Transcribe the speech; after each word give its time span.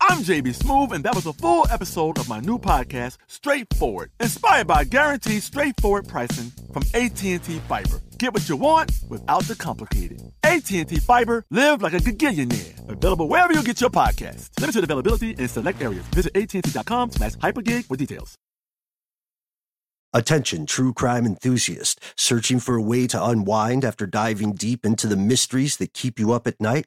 I'm 0.00 0.18
JB 0.18 0.56
Smoove, 0.56 0.92
and 0.92 1.04
that 1.04 1.14
was 1.14 1.26
a 1.26 1.32
full 1.32 1.66
episode 1.70 2.18
of 2.18 2.28
my 2.28 2.38
new 2.40 2.58
podcast, 2.58 3.16
Straightforward, 3.26 4.10
inspired 4.20 4.66
by 4.66 4.84
guaranteed 4.84 5.42
straightforward 5.42 6.06
pricing 6.06 6.52
from 6.72 6.82
AT&T 6.94 7.38
Fiber. 7.38 8.00
Get 8.18 8.32
what 8.32 8.48
you 8.48 8.56
want 8.56 8.92
without 9.08 9.42
the 9.44 9.56
complicated. 9.56 10.22
AT&T 10.44 10.84
Fiber, 11.00 11.44
live 11.50 11.82
like 11.82 11.94
a 11.94 11.98
gigillionaire. 11.98 12.88
Available 12.88 13.28
wherever 13.28 13.52
you 13.52 13.62
get 13.62 13.80
your 13.80 13.90
podcast. 13.90 14.48
Limited 14.60 14.84
availability 14.84 15.30
in 15.32 15.48
select 15.48 15.82
areas. 15.82 16.04
Visit 16.14 16.36
AT&T.com 16.36 17.10
slash 17.12 17.32
hypergig 17.36 17.84
for 17.86 17.96
details. 17.96 18.36
Attention, 20.14 20.64
true 20.64 20.94
crime 20.94 21.26
enthusiast. 21.26 22.00
Searching 22.16 22.60
for 22.60 22.76
a 22.76 22.82
way 22.82 23.06
to 23.08 23.22
unwind 23.22 23.84
after 23.84 24.06
diving 24.06 24.52
deep 24.54 24.86
into 24.86 25.06
the 25.06 25.16
mysteries 25.16 25.76
that 25.78 25.92
keep 25.92 26.18
you 26.18 26.32
up 26.32 26.46
at 26.46 26.60
night? 26.60 26.86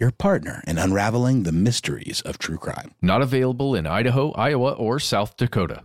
your 0.00 0.10
partner 0.10 0.64
in 0.66 0.78
unraveling 0.78 1.42
the 1.42 1.52
mysteries 1.52 2.22
of 2.22 2.38
true 2.38 2.56
crime. 2.56 2.94
Not 3.02 3.20
available 3.22 3.74
in 3.74 3.86
Idaho, 3.86 4.32
Iowa, 4.32 4.72
or 4.72 4.98
South 4.98 5.36
Dakota. 5.36 5.84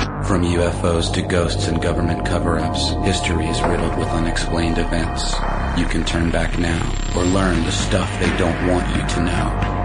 From 0.00 0.44
UFOs 0.44 1.12
to 1.14 1.22
ghosts 1.22 1.68
and 1.68 1.82
government 1.82 2.24
cover-ups, 2.24 2.90
history 3.04 3.46
is 3.46 3.60
riddled 3.62 3.98
with 3.98 4.08
unexplained 4.08 4.78
events. 4.78 5.34
You 5.76 5.86
can 5.86 6.04
turn 6.04 6.30
back 6.30 6.58
now 6.58 6.80
or 7.16 7.24
learn 7.24 7.64
the 7.64 7.72
stuff 7.72 8.08
they 8.20 8.34
don't 8.38 8.68
want 8.68 8.88
you 8.96 9.06
to 9.06 9.22
know. 9.24 9.80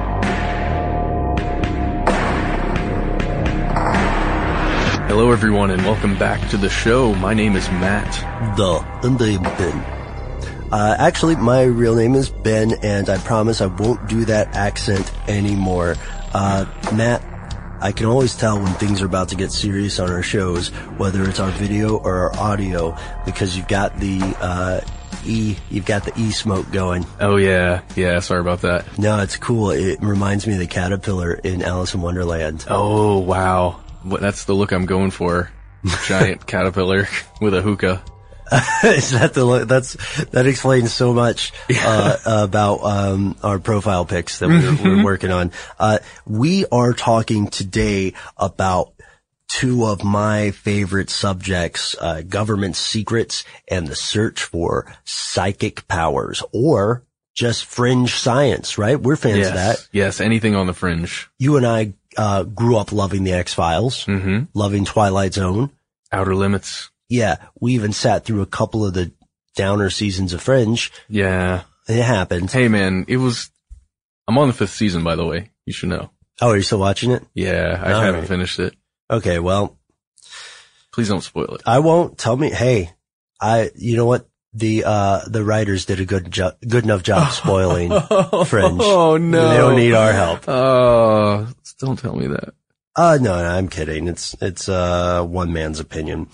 Hello, 5.08 5.32
everyone, 5.32 5.72
and 5.72 5.82
welcome 5.84 6.18
back 6.18 6.50
to 6.50 6.58
the 6.58 6.70
show. 6.70 7.14
My 7.16 7.34
name 7.34 7.56
is 7.56 7.70
Matt. 7.72 8.12
The 8.58 8.86
and 9.04 9.22
I'm 9.22 9.44
Ben. 9.58 9.96
Uh, 10.72 10.96
actually, 10.98 11.36
my 11.36 11.64
real 11.64 11.96
name 11.96 12.16
is 12.16 12.30
Ben, 12.30 12.74
and 12.82 13.10
I 13.10 13.18
promise 13.18 13.62
I 13.62 13.68
won't 13.68 14.08
do 14.08 14.26
that 14.26 14.56
accent 14.56 15.12
anymore. 15.28 15.96
Uh, 16.34 16.66
Matt, 16.94 17.22
I 17.86 17.92
can 17.92 18.08
always 18.08 18.36
tell 18.36 18.60
when 18.60 18.74
things 18.74 19.04
are 19.04 19.06
about 19.06 19.30
to 19.30 19.36
get 19.36 19.52
serious 19.52 20.00
on 20.00 20.10
our 20.10 20.24
shows, 20.24 20.70
whether 20.98 21.24
it's 21.30 21.40
our 21.40 21.52
video 21.52 21.98
or 21.98 22.16
our 22.16 22.36
audio, 22.36 22.98
because 23.26 23.56
you've 23.56 23.68
got 23.68 24.00
the 24.00 24.22
uh, 24.42 24.82
e, 25.24 25.56
you've 25.70 25.86
got 25.86 26.04
the 26.04 26.12
e 26.20 26.32
smoke 26.32 26.72
going. 26.72 27.06
Oh, 27.20 27.36
yeah. 27.36 27.82
Yeah, 27.96 28.22
sorry 28.22 28.42
about 28.42 28.62
that. 28.62 28.98
No, 28.98 29.20
it's 29.20 29.38
cool. 29.38 29.70
It 29.70 30.02
reminds 30.02 30.48
me 30.48 30.54
of 30.54 30.60
the 30.60 30.66
caterpillar 30.66 31.34
in 31.36 31.62
Alice 31.62 31.94
in 31.94 32.02
Wonderland. 32.02 32.66
Oh, 32.68 33.20
wow. 33.20 33.82
That's 34.04 34.46
the 34.46 34.56
look 34.56 34.72
I'm 34.72 34.88
going 34.88 35.12
for. 35.12 35.52
Giant 36.08 36.48
caterpillar 36.48 37.08
with 37.40 37.54
a 37.54 37.62
hookah. 37.62 38.04
Is 38.84 39.12
that 39.12 39.34
the? 39.34 39.66
That's 39.66 39.94
that 40.26 40.46
explains 40.46 40.94
so 40.94 41.14
much 41.14 41.52
uh, 41.84 42.18
about 42.26 42.84
um, 42.84 43.36
our 43.42 43.60
profile 43.60 44.06
pics 44.06 44.40
that 44.40 44.50
we're, 44.50 44.98
we're 44.98 45.04
working 45.04 45.32
on. 45.32 45.52
Uh, 45.80 46.00
we 46.28 46.66
are 46.72 46.94
talking 46.94 47.48
today 47.48 48.14
about 48.38 48.94
two 49.48 49.86
of 49.86 50.04
my 50.04 50.52
favorite 50.52 51.10
subjects: 51.10 51.96
uh, 52.00 52.22
government 52.22 52.76
secrets 52.76 53.44
and 53.68 53.88
the 53.88 53.96
search 53.96 54.44
for 54.44 54.94
psychic 55.06 55.88
powers, 55.88 56.44
or 56.54 57.04
just 57.34 57.66
fringe 57.66 58.14
science. 58.14 58.78
Right? 58.78 59.00
We're 59.00 59.16
fans 59.16 59.38
yes. 59.40 59.48
of 59.50 59.54
that. 59.56 59.88
Yes, 59.92 60.22
anything 60.22 60.56
on 60.56 60.68
the 60.68 60.74
fringe. 60.74 61.30
You 61.40 61.58
and 61.58 61.66
I 61.66 61.94
uh, 62.16 62.44
grew 62.44 62.78
up 62.78 62.92
loving 62.92 63.24
the 63.24 63.34
X 63.34 63.54
Files, 63.56 64.06
Mm-hmm. 64.06 64.44
loving 64.54 64.86
Twilight 64.86 65.34
Zone. 65.34 65.72
Outer 66.12 66.36
limits. 66.36 66.92
Yeah, 67.10 67.38
we 67.60 67.74
even 67.76 67.92
sat 67.94 68.26
through 68.26 68.42
a 68.42 68.46
couple 68.48 68.86
of 68.86 68.94
the 68.94 69.12
downer 69.56 69.90
seasons 69.90 70.34
of 70.34 70.42
Fringe. 70.42 70.92
Yeah. 71.08 71.64
It 71.88 72.02
happened. 72.02 72.52
Hey, 72.52 72.68
man, 72.68 73.06
it 73.08 73.18
was. 73.18 73.50
I'm 74.28 74.38
on 74.40 74.48
the 74.48 74.54
fifth 74.54 74.72
season, 74.74 75.04
by 75.04 75.16
the 75.16 75.26
way. 75.26 75.52
You 75.66 75.74
should 75.74 75.90
know. 75.90 76.10
Oh, 76.42 76.50
are 76.50 76.56
you 76.58 76.64
still 76.64 76.80
watching 76.80 77.12
it? 77.12 77.24
Yeah, 77.36 77.80
I 77.82 77.94
All 77.94 78.02
haven't 78.02 78.22
right. 78.22 78.28
finished 78.28 78.60
it. 78.60 78.76
Okay, 79.10 79.38
well, 79.40 79.78
Please 80.92 81.10
don't 81.10 81.22
spoil 81.22 81.56
it. 81.56 81.62
I 81.66 81.80
won't. 81.80 82.18
Tell 82.18 82.36
me. 82.38 82.50
Hey, 82.50 82.92
I. 83.42 83.70
You 83.76 83.98
know 83.98 84.06
what? 84.06 84.28
The 84.54 84.86
uh 84.86 85.20
the 85.28 85.44
writers 85.44 85.84
did 85.86 86.00
a 86.00 86.06
good 86.06 86.32
job, 86.32 86.56
good 86.66 86.86
enough 86.86 87.04
job 87.04 87.30
spoiling 87.34 87.90
Fringe. 88.46 88.80
Oh 88.82 89.18
no, 89.18 89.50
They 89.50 89.58
don't 89.58 89.76
need 89.76 89.94
our 89.94 90.14
help. 90.14 90.48
Oh, 90.48 91.46
don't 91.78 92.00
tell 92.00 92.16
me 92.16 92.28
that. 92.28 92.54
Uh 92.96 93.18
no, 93.22 93.36
no, 93.38 93.50
I'm 93.50 93.68
kidding. 93.68 94.08
It's 94.08 94.34
it's 94.42 94.70
uh 94.70 95.24
one 95.26 95.52
man's 95.52 95.82
opinion. 95.82 96.30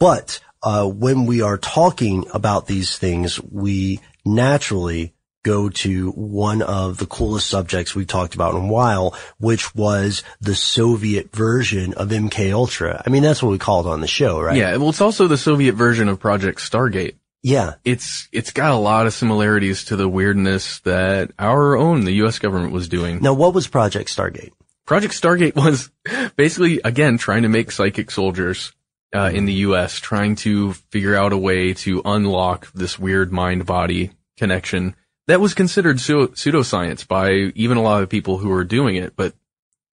But 0.00 0.40
uh 0.62 0.88
when 0.88 1.26
we 1.26 1.42
are 1.42 1.56
talking 1.56 2.26
about 2.34 2.66
these 2.66 2.98
things, 2.98 3.40
we 3.40 4.00
naturally 4.24 5.14
go 5.42 5.68
to 5.68 6.10
one 6.10 6.62
of 6.62 6.98
the 6.98 7.06
coolest 7.06 7.48
subjects 7.48 7.94
we've 7.94 8.06
talked 8.06 8.34
about 8.34 8.54
in 8.54 8.64
a 8.64 8.66
while, 8.66 9.16
which 9.38 9.74
was 9.74 10.22
the 10.40 10.54
Soviet 10.54 11.34
version 11.34 11.94
of 11.94 12.08
MK 12.08 12.52
Ultra. 12.52 13.02
I 13.06 13.10
mean, 13.10 13.22
that's 13.22 13.42
what 13.42 13.50
we 13.52 13.58
called 13.58 13.86
it 13.86 13.90
on 13.90 14.00
the 14.00 14.06
show, 14.06 14.40
right? 14.40 14.56
Yeah, 14.56 14.76
well, 14.76 14.90
it's 14.90 15.00
also 15.00 15.28
the 15.28 15.38
Soviet 15.38 15.74
version 15.74 16.08
of 16.08 16.18
Project 16.18 16.58
Stargate. 16.58 17.14
Yeah. 17.42 17.74
It's 17.84 18.28
it's 18.32 18.50
got 18.50 18.72
a 18.72 18.76
lot 18.76 19.06
of 19.06 19.14
similarities 19.14 19.84
to 19.86 19.96
the 19.96 20.08
weirdness 20.08 20.80
that 20.80 21.30
our 21.38 21.76
own 21.76 22.04
the 22.04 22.12
U.S. 22.14 22.38
government 22.38 22.72
was 22.72 22.88
doing. 22.88 23.20
Now, 23.22 23.34
what 23.34 23.54
was 23.54 23.66
Project 23.66 24.14
Stargate? 24.14 24.52
Project 24.84 25.14
Stargate 25.14 25.54
was 25.54 25.90
basically 26.36 26.80
again 26.84 27.16
trying 27.16 27.42
to 27.42 27.48
make 27.48 27.70
psychic 27.70 28.10
soldiers 28.10 28.72
uh, 29.14 29.30
in 29.32 29.44
the 29.46 29.52
U.S. 29.54 29.98
trying 29.98 30.36
to 30.36 30.72
figure 30.90 31.16
out 31.16 31.32
a 31.32 31.38
way 31.38 31.74
to 31.74 32.00
unlock 32.04 32.70
this 32.72 32.98
weird 32.98 33.32
mind 33.32 33.66
body 33.66 34.12
connection 34.36 34.94
that 35.26 35.40
was 35.40 35.54
considered 35.54 35.96
pseu- 35.98 36.28
pseudoscience 36.30 37.06
by 37.06 37.30
even 37.54 37.76
a 37.76 37.82
lot 37.82 38.02
of 38.02 38.08
people 38.08 38.38
who 38.38 38.48
were 38.48 38.64
doing 38.64 38.96
it, 38.96 39.14
but 39.16 39.34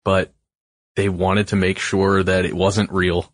but 0.04 0.34
they 0.96 1.10
wanted 1.10 1.48
to 1.48 1.56
make 1.56 1.80
sure 1.80 2.24
that 2.24 2.46
it 2.46 2.54
wasn't 2.54 2.92
real, 2.92 3.30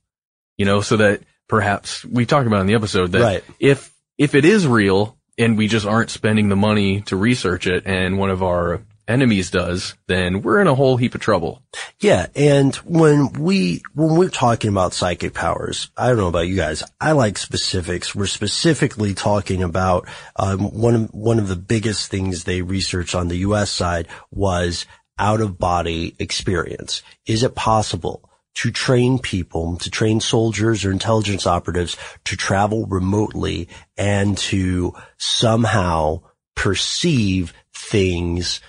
you 0.58 0.66
know, 0.66 0.82
so 0.82 0.98
that 0.98 1.22
perhaps 1.48 2.04
we 2.06 2.26
talked 2.26 2.48
about 2.48 2.62
in 2.62 2.68
the 2.68 2.74
episode 2.76 3.12
that 3.12 3.22
Right. 3.22 3.44
if 3.60 3.94
if 4.18 4.36
it 4.36 4.46
is 4.46 4.66
real 4.68 5.18
and 5.38 5.58
we 5.58 5.68
just 5.68 5.86
aren't 5.86 6.10
spending 6.10 6.50
the 6.50 6.56
money 6.56 7.02
to 7.02 7.16
research 7.16 7.68
it, 7.68 7.84
and 7.86 8.18
one 8.18 8.30
of 8.30 8.42
our 8.44 8.82
enemies 9.08 9.52
does, 9.52 9.96
then 10.08 10.42
we're 10.42 10.62
in 10.62 10.68
a 10.68 10.76
whole 10.76 10.98
heap 10.98 11.16
of 11.16 11.22
trouble. 11.22 11.62
Yeah, 12.00 12.28
and 12.36 12.76
when 12.78 13.34
we 13.34 13.82
when 13.94 14.16
we're 14.16 14.30
talking 14.30 14.70
about 14.70 14.94
psychic 14.94 15.34
powers, 15.34 15.90
I 15.98 16.08
don't 16.08 16.18
know 16.18 16.28
about 16.28 16.48
you 16.48 16.56
guys. 16.56 16.84
I 17.00 17.12
like 17.14 17.38
specifics. 17.38 18.16
We're 18.16 18.26
specifically 18.26 19.14
talking 19.14 19.64
about 19.64 20.08
um, 20.36 20.60
one 20.60 20.96
of 20.96 21.14
one 21.14 21.40
of 21.40 21.48
the 21.48 21.56
biggest 21.56 22.10
things 22.10 22.44
they 22.44 22.62
researched 22.62 23.16
on 23.16 23.28
the 23.28 23.38
U.S. 23.38 23.70
side 23.70 24.08
was 24.32 24.86
out 25.18 25.42
of 25.42 25.58
body 25.58 26.16
experience. 26.20 27.04
Is 27.26 27.44
it 27.44 27.56
possible 27.56 28.28
to 28.54 28.72
train 28.72 29.18
people, 29.20 29.78
to 29.78 29.90
train 29.90 30.20
soldiers 30.20 30.84
or 30.84 30.92
intelligence 30.92 31.48
operatives 31.48 31.98
to 32.26 32.36
travel 32.36 32.86
remotely 32.86 33.70
and 33.98 34.38
to 34.38 34.94
somehow 35.18 36.22
perceive 36.56 37.54
things 37.74 38.62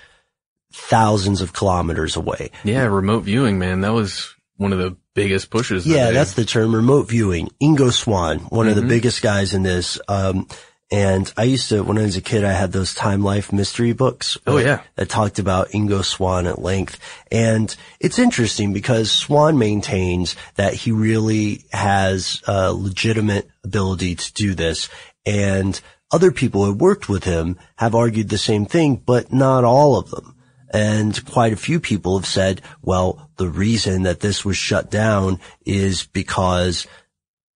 thousands 0.73 1.41
of 1.41 1.53
kilometers 1.53 2.15
away? 2.15 2.51
Yeah, 2.63 2.83
remote 2.85 3.21
viewing, 3.21 3.59
man. 3.59 3.81
That 3.81 3.93
was 3.93 4.33
one 4.57 4.73
of 4.73 4.79
the 4.79 4.97
biggest 5.13 5.49
pushes. 5.49 5.85
Yeah, 5.85 6.05
that 6.05 6.13
that's 6.13 6.33
the 6.33 6.45
term, 6.45 6.75
remote 6.75 7.07
viewing. 7.07 7.49
Ingo 7.61 7.91
Swann, 7.91 8.39
one 8.39 8.67
of 8.67 8.75
the 8.75 8.81
biggest 8.81 9.21
guys 9.21 9.53
in 9.53 9.63
this. 9.63 9.99
Um, 10.07 10.47
and 10.91 11.33
I 11.35 11.45
used 11.45 11.69
to, 11.69 11.83
when 11.83 11.97
I 11.97 12.03
was 12.03 12.17
a 12.17 12.21
kid, 12.21 12.43
I 12.43 12.51
had 12.51 12.71
those 12.71 12.93
Time 12.93 13.23
Life 13.23 13.51
mystery 13.51 13.93
books. 13.93 14.37
Oh, 14.45 14.57
uh, 14.57 14.61
yeah. 14.61 14.81
That 14.95 15.09
talked 15.09 15.39
about 15.39 15.69
Ingo 15.69 16.03
Swann 16.03 16.45
at 16.45 16.61
length. 16.61 16.99
And 17.31 17.75
it's 17.99 18.19
interesting 18.19 18.73
because 18.73 19.11
Swann 19.11 19.57
maintains 19.57 20.35
that 20.55 20.75
he 20.75 20.91
really 20.91 21.65
has 21.71 22.43
a 22.47 22.71
legitimate 22.71 23.49
ability 23.63 24.15
to 24.15 24.33
do 24.33 24.53
this. 24.53 24.87
And 25.25 25.79
other 26.11 26.31
people 26.31 26.63
who 26.63 26.73
worked 26.73 27.09
with 27.09 27.23
him 27.23 27.57
have 27.77 27.95
argued 27.95 28.29
the 28.29 28.37
same 28.37 28.67
thing, 28.67 28.97
but 28.97 29.33
not 29.33 29.63
all 29.63 29.97
of 29.97 30.11
them. 30.11 30.35
And 30.73 31.23
quite 31.25 31.53
a 31.53 31.57
few 31.57 31.79
people 31.79 32.17
have 32.17 32.25
said, 32.25 32.61
well, 32.81 33.29
the 33.37 33.47
reason 33.47 34.03
that 34.03 34.19
this 34.19 34.43
was 34.43 34.57
shut 34.57 34.89
down 34.89 35.39
is 35.65 36.07
because 36.07 36.87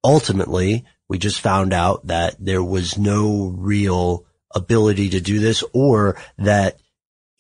ultimately 0.04 0.86
we 1.10 1.18
just 1.18 1.42
found 1.42 1.74
out 1.74 2.08
that 2.08 2.36
there 2.40 2.64
was 2.64 2.98
no 2.98 3.54
real 3.58 4.26
ability 4.54 5.10
to 5.10 5.20
do 5.20 5.40
this 5.40 5.64
or 5.74 6.16
that 6.38 6.80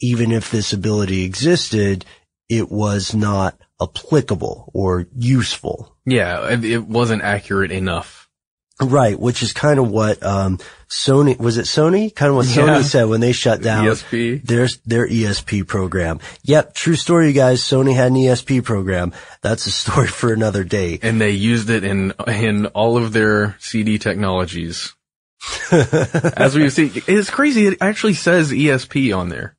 even 0.01 0.31
if 0.31 0.51
this 0.51 0.73
ability 0.73 1.23
existed, 1.23 2.05
it 2.49 2.71
was 2.71 3.13
not 3.13 3.57
applicable 3.81 4.71
or 4.73 5.07
useful. 5.15 5.95
yeah, 6.05 6.49
it, 6.49 6.87
wasn't 6.87 7.21
accurate 7.21 7.71
enough. 7.71 8.26
Right, 8.79 9.19
which 9.19 9.41
is 9.41 9.53
kind 9.53 9.79
of 9.79 9.89
what 9.89 10.21
um, 10.23 10.59
Sony 10.87 11.35
was 11.39 11.57
it 11.57 11.65
Sony? 11.65 12.13
Kind 12.13 12.29
of 12.29 12.35
what 12.35 12.45
Yeah. 12.45 12.77
Sony 12.77 12.83
said 12.83 13.05
when 13.05 13.21
they 13.21 13.31
shut 13.31 13.63
down 13.63 13.85
ESP. 13.85 14.43
their 14.43 14.67
their 14.85 15.07
ESP 15.07 15.65
program. 15.65 16.19
Yep, 16.43 16.75
true 16.75 16.95
story, 16.95 17.29
you 17.29 17.33
guys. 17.33 17.61
Sony 17.61 17.95
had 17.95 18.11
an 18.11 18.17
ESP 18.17 18.63
program. 18.63 19.13
That's 19.41 19.65
a 19.65 19.71
story 19.83 20.05
for 20.07 20.31
another 20.31 20.63
day. 20.63 20.99
And 21.01 21.19
they 21.19 21.31
used 21.31 21.71
it 21.71 21.83
in, 21.83 22.13
in 22.27 22.67
all 22.67 22.97
of 22.97 23.13
their 23.13 23.55
CD 23.59 23.97
technologies. 23.97 24.93
As 25.71 26.55
we 26.55 26.69
see, 26.69 26.91
it's 27.07 27.31
crazy. 27.31 27.65
It 27.67 27.77
actually 27.81 28.13
says 28.13 28.51
ESP 28.51 29.15
on 29.17 29.29
there. 29.29 29.56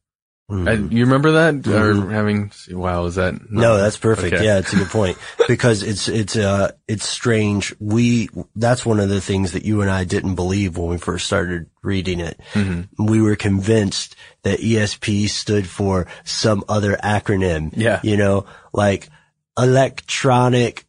Uh, 0.51 0.73
you 0.73 1.05
remember 1.05 1.33
that? 1.33 1.67
Or 1.67 2.11
having, 2.11 2.51
wow, 2.71 3.05
is 3.05 3.17
that? 3.17 3.35
Mm-hmm. 3.35 3.61
No, 3.61 3.77
that's 3.77 3.99
perfect. 3.99 4.33
Okay. 4.33 4.45
Yeah, 4.45 4.59
it's 4.59 4.73
a 4.73 4.77
good 4.77 4.89
point 4.89 5.19
because 5.49 5.83
it's 5.83 6.09
it's 6.09 6.37
uh 6.37 6.73
it's 6.87 7.07
strange. 7.07 7.75
We 7.79 8.31
that's 8.57 8.87
one 8.87 8.99
of 8.99 9.11
the 9.11 9.21
things 9.21 9.53
that 9.53 9.67
you 9.67 9.83
and 9.83 9.91
I 9.91 10.05
didn't 10.05 10.37
believe 10.37 10.79
when 10.79 10.89
we 10.89 10.97
first 10.97 11.27
started 11.27 11.69
reading 11.83 12.21
it. 12.21 12.41
Mm-hmm. 12.55 13.05
We 13.05 13.21
were 13.21 13.37
convinced 13.37 14.17
that 14.43 14.61
ESP 14.61 15.29
stood 15.29 15.69
for 15.69 16.07
some 16.25 16.65
other 16.67 16.97
acronym. 16.97 17.75
Yeah. 17.77 18.01
you 18.03 18.17
know, 18.17 18.47
like 18.73 19.11
electronic 19.59 20.87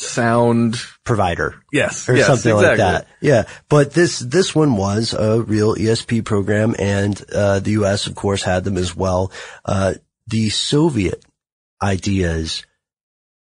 Sound. 0.00 0.76
provider. 1.04 1.62
Yes. 1.72 2.08
or 2.08 2.16
yes, 2.16 2.26
something 2.26 2.54
like 2.54 2.78
that. 2.78 3.08
Yeah. 3.20 3.44
But 3.68 3.92
this, 3.92 4.18
this 4.18 4.54
one 4.54 4.76
was 4.76 5.12
a 5.12 5.42
real 5.42 5.74
ESP 5.74 6.24
program 6.24 6.74
and, 6.78 7.22
uh, 7.34 7.60
the 7.60 7.72
U.S. 7.72 8.06
of 8.06 8.14
course 8.14 8.42
had 8.42 8.64
them 8.64 8.76
as 8.76 8.94
well. 8.94 9.32
Uh, 9.64 9.94
the 10.26 10.50
Soviet 10.50 11.24
ideas 11.82 12.64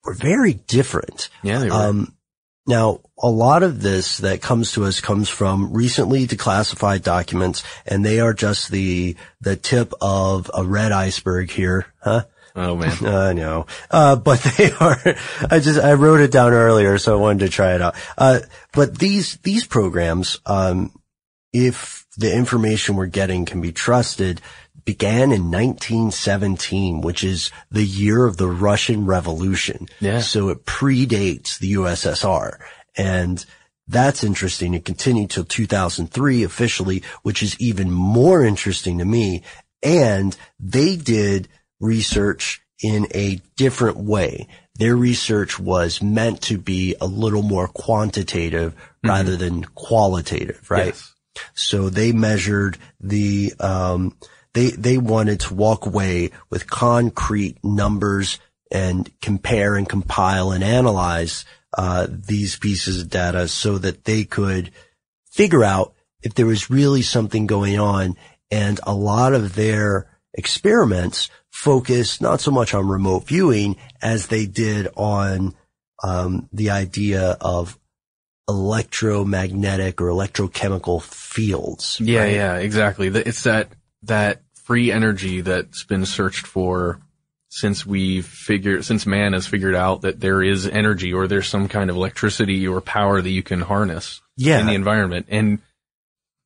were 0.05 0.15
very 0.15 0.55
different. 0.55 1.29
Yeah, 1.43 1.59
they 1.59 1.69
were. 1.69 1.77
Um, 1.77 2.15
now, 2.67 3.01
a 3.19 3.31
lot 3.31 3.63
of 3.63 3.81
this 3.81 4.19
that 4.19 4.43
comes 4.43 4.73
to 4.73 4.85
us 4.85 5.01
comes 5.01 5.29
from 5.31 5.73
recently 5.73 6.27
declassified 6.27 7.03
documents, 7.03 7.63
and 7.87 8.05
they 8.05 8.21
are 8.21 8.35
just 8.35 8.71
the 8.71 9.17
the 9.41 9.57
tip 9.57 9.93
of 10.01 10.51
a 10.55 10.65
red 10.65 10.93
iceberg 10.93 11.51
here, 11.51 11.87
huh? 12.03 12.25
Oh 12.57 12.77
man. 12.77 12.97
I 13.07 13.33
know. 13.33 13.67
Uh, 13.91 14.17
but 14.17 14.41
they 14.57 14.71
are, 14.73 14.99
I 15.51 15.61
just, 15.61 15.81
I 15.81 15.95
wrote 15.95 16.21
it 16.21 16.33
down 16.33 16.53
earlier, 16.53 16.99
so 16.99 17.17
I 17.17 17.21
wanted 17.21 17.47
to 17.47 17.49
try 17.49 17.75
it 17.75 17.83
out. 17.83 17.97
Uh, 18.17 18.41
but 18.73 18.99
these, 18.99 19.37
these 19.39 19.67
programs, 19.67 20.39
um, 20.47 20.93
if 21.53 22.07
the 22.17 22.35
information 22.35 22.97
we're 22.97 23.07
getting 23.07 23.45
can 23.45 23.61
be 23.61 23.73
trusted, 23.73 24.41
began 24.89 25.33
in 25.33 25.51
1917, 25.51 27.03
which 27.03 27.23
is 27.23 27.51
the 27.71 27.85
year 27.85 28.25
of 28.25 28.39
the 28.39 28.49
Russian 28.49 29.05
Revolution. 29.05 29.87
Yeah. 30.01 30.23
So 30.23 30.49
it 30.49 30.65
predates 30.65 31.59
the 31.59 31.75
USSR. 31.75 32.59
And 32.97 33.45
that's 33.87 34.25
interesting. 34.25 34.73
It 34.73 34.87
continued 34.87 35.29
till 35.29 35.45
2003 35.45 36.43
officially, 36.43 37.03
which 37.23 37.43
is 37.43 37.55
even 37.61 37.91
more 37.91 38.43
interesting 38.43 38.99
to 38.99 39.05
me. 39.05 39.43
And 39.83 40.35
they 40.59 40.97
did 40.97 41.49
research 41.81 42.63
in 42.83 43.07
a 43.15 43.41
different 43.57 43.97
way. 43.97 44.47
Their 44.77 44.97
research 44.97 45.59
was 45.59 46.01
meant 46.01 46.43
to 46.43 46.59
be 46.59 46.95
a 47.01 47.07
little 47.07 47.43
more 47.43 47.69
quantitative 47.69 48.75
rather 49.05 49.37
than 49.37 49.65
qualitative, 49.65 50.71
right? 50.71 50.87
Yes. 50.87 51.15
So 51.55 51.91
they 51.91 52.13
measured 52.13 52.79
the, 53.01 53.55
um, 53.59 54.17
they, 54.55 54.71
they 54.71 54.99
wanted 54.99 55.41
to 55.41 55.55
walk 55.55 55.87
away 55.87 56.31
with 56.51 56.71
concrete 56.71 57.59
numbers 57.65 58.39
and 58.71 59.11
compare 59.21 59.77
and 59.77 59.89
compile 59.89 60.53
and 60.53 60.63
analyze, 60.63 61.45
uh, 61.77 62.07
these 62.09 62.57
pieces 62.57 63.03
of 63.03 63.11
data 63.11 63.49
so 63.49 63.79
that 63.79 64.05
they 64.05 64.25
could 64.25 64.71
figure 65.31 65.65
out 65.65 65.95
if 66.23 66.35
there 66.35 66.47
was 66.47 66.71
really 66.71 67.03
something 67.03 67.47
going 67.47 67.79
on. 67.79 68.17
And 68.51 68.81
a 68.85 68.95
lot 68.95 69.35
of 69.35 69.55
their 69.55 70.09
experiments 70.35 71.31
focused 71.63 72.23
not 72.23 72.41
so 72.41 72.51
much 72.53 72.73
on 72.73 72.87
remote 72.87 73.27
viewing 73.27 73.77
as 74.01 74.29
they 74.29 74.47
did 74.47 74.87
on, 74.97 75.55
um, 76.05 76.49
the 76.53 76.71
idea 76.71 77.37
of 77.41 77.77
electromagnetic 78.49 80.01
or 80.01 80.07
electrochemical 80.07 81.03
fields. 81.03 81.99
Yeah, 82.01 82.21
right? 82.21 82.33
yeah, 82.35 82.57
exactly. 82.57 83.09
It's 83.09 83.43
that, 83.43 83.69
that 84.05 84.43
free 84.65 84.93
energy 84.93 85.41
that's 85.41 85.85
been 85.85 86.07
searched 86.07 86.47
for 86.47 87.01
since 87.51 87.85
we 87.85 88.21
figured, 88.23 88.85
since 88.85 89.07
man 89.07 89.33
has 89.33 89.47
figured 89.47 89.75
out 89.75 90.03
that 90.03 90.21
there 90.21 90.43
is 90.43 90.67
energy 90.67 91.13
or 91.13 91.27
there's 91.27 91.49
some 91.49 91.67
kind 91.67 91.91
of 91.91 91.97
electricity 91.97 92.69
or 92.69 92.81
power 92.81 93.21
that 93.21 93.31
you 93.31 93.43
can 93.43 93.61
harness 93.63 94.21
Yeah. 94.37 94.61
in 94.61 94.67
the 94.67 94.75
environment. 94.75 95.27
And 95.29 95.59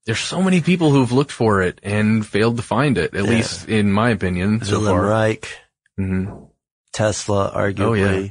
there's 0.06 0.20
so 0.20 0.42
many 0.42 0.60
people 0.60 0.90
who've 0.90 1.12
looked 1.12 1.32
for 1.32 1.62
it 1.62 1.78
and 1.82 2.26
failed 2.26 2.56
to 2.56 2.62
find 2.62 2.98
it, 2.98 3.14
at 3.14 3.24
least 3.24 3.68
in 3.68 3.92
my 3.92 4.10
opinion 4.10 4.64
so 4.64 4.84
far. 4.84 5.02
Reich, 5.02 5.48
hmm 5.96 6.44
Tesla, 6.92 7.50
arguably. 7.54 7.80
Oh, 7.80 7.92
yeah. 7.94 8.28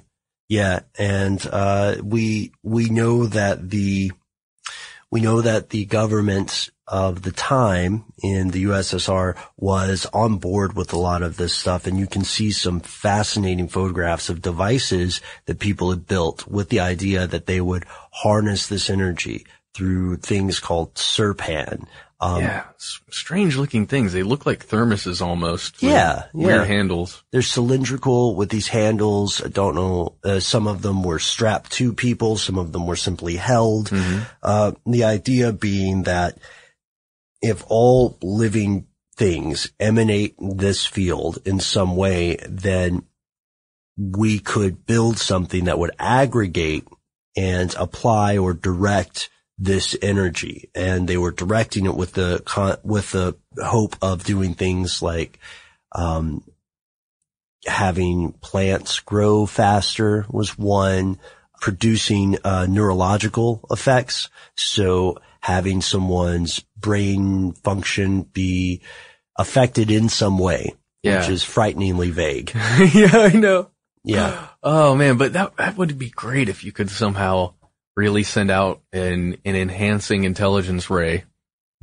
Yeah. 0.48 0.80
And, 1.00 1.48
uh, 1.52 1.96
we, 2.04 2.52
we 2.62 2.90
know 2.90 3.26
that 3.26 3.70
the, 3.70 4.12
we 5.10 5.22
know 5.22 5.42
that 5.42 5.70
the 5.70 5.86
government 5.86 6.70
of 6.88 7.22
the 7.22 7.32
time 7.32 8.04
in 8.22 8.50
the 8.50 8.66
USSR 8.66 9.38
was 9.58 10.06
on 10.14 10.38
board 10.38 10.74
with 10.76 10.94
a 10.94 11.00
lot 11.00 11.24
of 11.24 11.38
this 11.38 11.54
stuff. 11.54 11.88
And 11.88 11.98
you 11.98 12.06
can 12.06 12.24
see 12.24 12.52
some 12.52 12.82
fascinating 12.82 13.70
photographs 13.70 14.30
of 14.30 14.42
devices 14.42 15.22
that 15.46 15.60
people 15.60 15.90
had 15.90 16.06
built 16.06 16.46
with 16.48 16.70
the 16.70 16.82
idea 16.82 17.26
that 17.28 17.46
they 17.46 17.62
would 17.62 17.86
harness 18.12 18.68
this 18.68 18.90
energy 18.90 19.46
through 19.74 20.18
things 20.18 20.60
called 20.60 20.94
Serpan. 20.96 21.88
Um, 22.20 22.42
yeah, 22.42 22.66
strange 23.10 23.58
looking 23.58 23.88
things. 23.88 24.14
They 24.14 24.22
look 24.22 24.46
like 24.46 24.68
thermoses 24.68 25.26
almost. 25.26 25.82
Yeah, 25.82 26.26
Weird 26.34 26.62
yeah. 26.62 26.66
handles. 26.66 27.24
They're 27.32 27.42
cylindrical 27.42 28.36
with 28.36 28.50
these 28.50 28.68
handles. 28.68 29.42
I 29.44 29.48
don't 29.48 29.74
know. 29.74 30.16
Uh, 30.24 30.40
some 30.40 30.68
of 30.68 30.84
them 30.84 31.02
were 31.02 31.18
strapped 31.18 31.72
to 31.74 31.94
people. 31.94 32.38
Some 32.38 32.60
of 32.60 32.74
them 32.74 32.86
were 32.86 32.96
simply 32.96 33.38
held. 33.38 33.92
Uh, 34.44 34.74
the 34.86 35.06
idea 35.06 35.52
being 35.52 36.04
that 36.04 36.38
if 37.42 37.64
all 37.68 38.20
living 38.22 38.86
things 39.16 39.72
emanate 39.80 40.36
this 40.40 40.86
field 40.86 41.40
in 41.44 41.60
some 41.60 41.96
way, 41.96 42.38
then 42.48 43.04
we 43.98 44.38
could 44.38 44.86
build 44.86 45.18
something 45.18 45.66
that 45.66 45.80
would 45.80 45.92
aggregate 45.98 46.88
and 47.36 47.74
apply 47.76 48.38
or 48.38 48.54
direct 48.54 49.30
this 49.64 49.96
energy. 50.02 50.70
And 50.74 51.08
they 51.08 51.18
were 51.18 51.32
directing 51.32 51.86
it 51.86 51.96
with 51.96 52.14
the 52.14 52.42
con- 52.46 52.78
with 52.84 53.12
the 53.12 53.38
hope 53.64 53.96
of 54.02 54.24
doing 54.24 54.56
things 54.56 55.02
like 55.02 55.40
Um, 55.94 56.44
having 57.68 58.32
plants 58.42 59.00
grow 59.02 59.46
faster 59.46 60.26
was 60.30 60.58
one, 60.58 61.20
producing 61.60 62.38
uh, 62.44 62.66
neurological 62.68 63.64
effects. 63.70 64.30
So 64.56 65.18
having 65.42 65.82
someone's 65.82 66.60
brain 66.78 67.52
function 67.54 68.24
be 68.24 68.82
affected 69.38 69.92
in 69.92 70.10
some 70.10 70.40
way, 70.40 70.74
Yeah. 71.04 71.20
which 71.20 71.30
is 71.30 71.44
frighteningly 71.44 72.10
vague. 72.10 72.52
yeah, 72.94 73.12
I 73.18 73.34
know. 73.34 73.70
Yeah. 74.04 74.48
Oh 74.64 74.96
man, 74.96 75.18
but 75.18 75.34
that 75.34 75.56
that 75.58 75.78
would 75.78 76.00
be 76.00 76.10
great 76.10 76.50
if 76.50 76.64
you 76.64 76.72
could 76.72 76.90
somehow 76.90 77.54
really 78.02 78.24
send 78.24 78.50
out 78.50 78.82
an 78.92 79.38
an 79.46 79.56
enhancing 79.56 80.24
intelligence 80.24 80.90
ray 80.90 81.24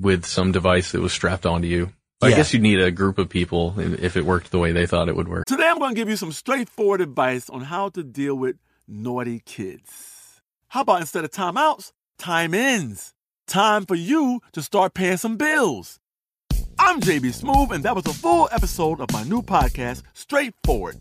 with 0.01 0.27
some 0.27 0.51
device 0.51 0.91
that 0.93 1.01
was 1.01 1.13
strapped 1.13 1.47
onto 1.47 1.69
you. 1.69 1.93
I 2.21 2.31
guess 2.31 2.53
you'd 2.53 2.63
need 2.63 2.81
a 2.81 2.91
group 2.91 3.19
of 3.19 3.29
people 3.29 3.79
if 3.79 4.03
if 4.03 4.17
it 4.17 4.25
worked 4.25 4.51
the 4.51 4.59
way 4.59 4.73
they 4.73 4.87
thought 4.87 5.09
it 5.09 5.15
would 5.15 5.29
work. 5.29 5.47
Today 5.47 5.69
I'm 5.69 5.79
going 5.79 5.95
to 5.95 6.01
give 6.01 6.09
you 6.09 6.17
some 6.17 6.33
straightforward 6.33 7.01
advice 7.01 7.49
on 7.49 7.61
how 7.61 7.91
to 7.91 8.03
deal 8.03 8.35
with 8.35 8.57
naughty 8.89 9.41
kids. 9.45 10.41
How 10.69 10.81
about 10.81 11.01
instead 11.01 11.25
of 11.25 11.31
timeouts, 11.31 11.93
time 12.19 12.53
ins? 12.53 13.15
Time 13.47 13.87
for 13.87 13.95
you 13.95 14.41
to 14.53 14.61
start 14.61 14.93
paying 14.95 15.17
some 15.17 15.37
bills. 15.37 16.01
I'm 16.81 17.01
JB 17.01 17.41
Smoove, 17.41 17.71
and 17.73 17.85
that 17.85 17.95
was 17.95 18.07
a 18.07 18.13
full 18.13 18.49
episode 18.53 19.01
of 19.01 19.11
my 19.13 19.23
new 19.25 19.43
podcast, 19.43 20.03
Straightforward, 20.13 21.01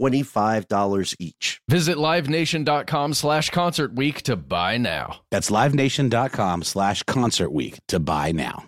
$25 0.01 1.15
each. 1.19 1.61
Visit 1.67 1.97
livenation.com 1.97 3.13
slash 3.13 3.49
concert 3.49 3.93
week 3.93 4.21
to 4.23 4.35
buy 4.35 4.77
now. 4.77 5.21
That's 5.29 5.49
livenation.com 5.51 6.63
slash 6.63 7.03
concert 7.03 7.51
week 7.51 7.79
to 7.89 7.99
buy 7.99 8.31
now. 8.31 8.65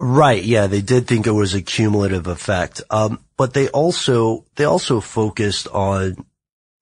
Right. 0.00 0.42
Yeah. 0.42 0.66
They 0.66 0.80
did 0.80 1.06
think 1.06 1.26
it 1.28 1.32
was 1.32 1.54
a 1.54 1.62
cumulative 1.62 2.26
effect. 2.26 2.82
Um, 2.90 3.20
but 3.36 3.54
they 3.54 3.68
also, 3.68 4.44
they 4.56 4.64
also 4.64 5.00
focused 5.00 5.68
on, 5.68 6.16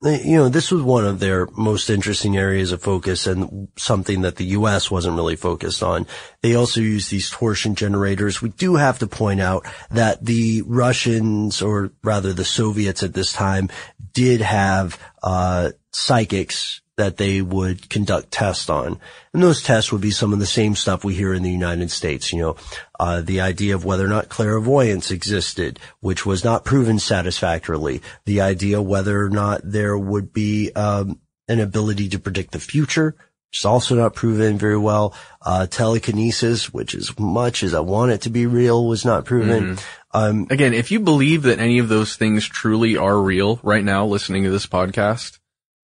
you 0.03 0.37
know, 0.37 0.49
this 0.49 0.71
was 0.71 0.83
one 0.83 1.05
of 1.05 1.21
their 1.21 1.47
most 1.57 1.91
interesting 1.91 2.37
areas 2.37 2.73
of 2.73 2.83
focus 2.83 3.27
and 3.27 3.69
something 3.77 4.23
that 4.23 4.37
the 4.37 4.47
U.S. 4.47 4.91
wasn't 4.91 5.17
really 5.17 5.37
focused 5.37 5.83
on. 5.83 6.07
They 6.41 6.55
also 6.55 6.81
use 6.81 7.09
these 7.09 7.29
torsion 7.29 7.75
generators. 7.75 8.41
We 8.41 8.49
do 8.49 8.77
have 8.77 8.99
to 9.01 9.07
point 9.07 9.41
out 9.41 9.67
that 9.91 10.25
the 10.25 10.63
Russians, 10.67 11.61
or 11.61 11.93
rather 12.03 12.33
the 12.33 12.47
Soviets 12.47 13.03
at 13.03 13.13
this 13.13 13.33
time, 13.33 13.69
did 14.13 14.41
have, 14.41 14.99
uh, 15.23 15.73
psychics 15.93 16.81
that 17.01 17.17
they 17.17 17.41
would 17.41 17.89
conduct 17.89 18.31
tests 18.31 18.69
on. 18.69 19.01
And 19.33 19.43
those 19.43 19.63
tests 19.63 19.91
would 19.91 20.03
be 20.03 20.11
some 20.11 20.33
of 20.35 20.39
the 20.39 20.47
same 20.47 20.75
stuff 20.77 21.03
we 21.03 21.15
hear 21.15 21.33
in 21.33 21.43
the 21.43 21.51
United 21.51 21.91
States, 21.91 22.31
you 22.33 22.39
know, 22.39 22.57
uh, 22.99 23.23
the 23.23 23.41
idea 23.41 23.75
of 23.75 23.85
whether 23.85 24.05
or 24.05 24.09
not 24.09 24.29
clairvoyance 24.29 25.11
existed, 25.11 25.81
which 26.01 26.27
was 26.27 26.45
not 26.45 26.65
proven 26.65 26.99
satisfactorily, 26.99 28.03
the 28.27 28.43
idea 28.43 28.83
whether 28.83 29.25
or 29.25 29.31
not 29.31 29.63
there 29.65 29.97
would 29.97 30.33
be, 30.33 30.71
um, 30.73 31.19
an 31.49 31.59
ability 31.59 32.09
to 32.11 32.19
predict 32.19 32.53
the 32.53 32.61
future, 32.61 33.17
which 33.49 33.61
is 33.61 33.65
also 33.65 33.95
not 33.95 34.15
proven 34.15 34.59
very 34.59 34.79
well, 34.79 35.15
uh, 35.43 35.67
telekinesis, 35.67 36.73
which 36.73 36.95
as 36.95 37.19
much 37.19 37.63
as 37.63 37.73
I 37.73 37.81
want 37.81 38.13
it 38.13 38.21
to 38.23 38.31
be 38.31 38.47
real 38.47 38.87
was 38.87 39.05
not 39.05 39.25
proven. 39.25 39.79
Um, 40.13 40.47
Again, 40.51 40.75
if 40.75 40.91
you 40.91 41.01
believe 41.01 41.43
that 41.45 41.59
any 41.59 41.79
of 41.79 41.89
those 41.89 42.17
things 42.17 42.47
truly 42.47 42.97
are 42.97 43.19
real 43.19 43.59
right 43.63 43.85
now, 43.85 44.07
listening 44.07 44.45
to 44.45 44.51
this 44.51 44.67
podcast, 44.67 45.39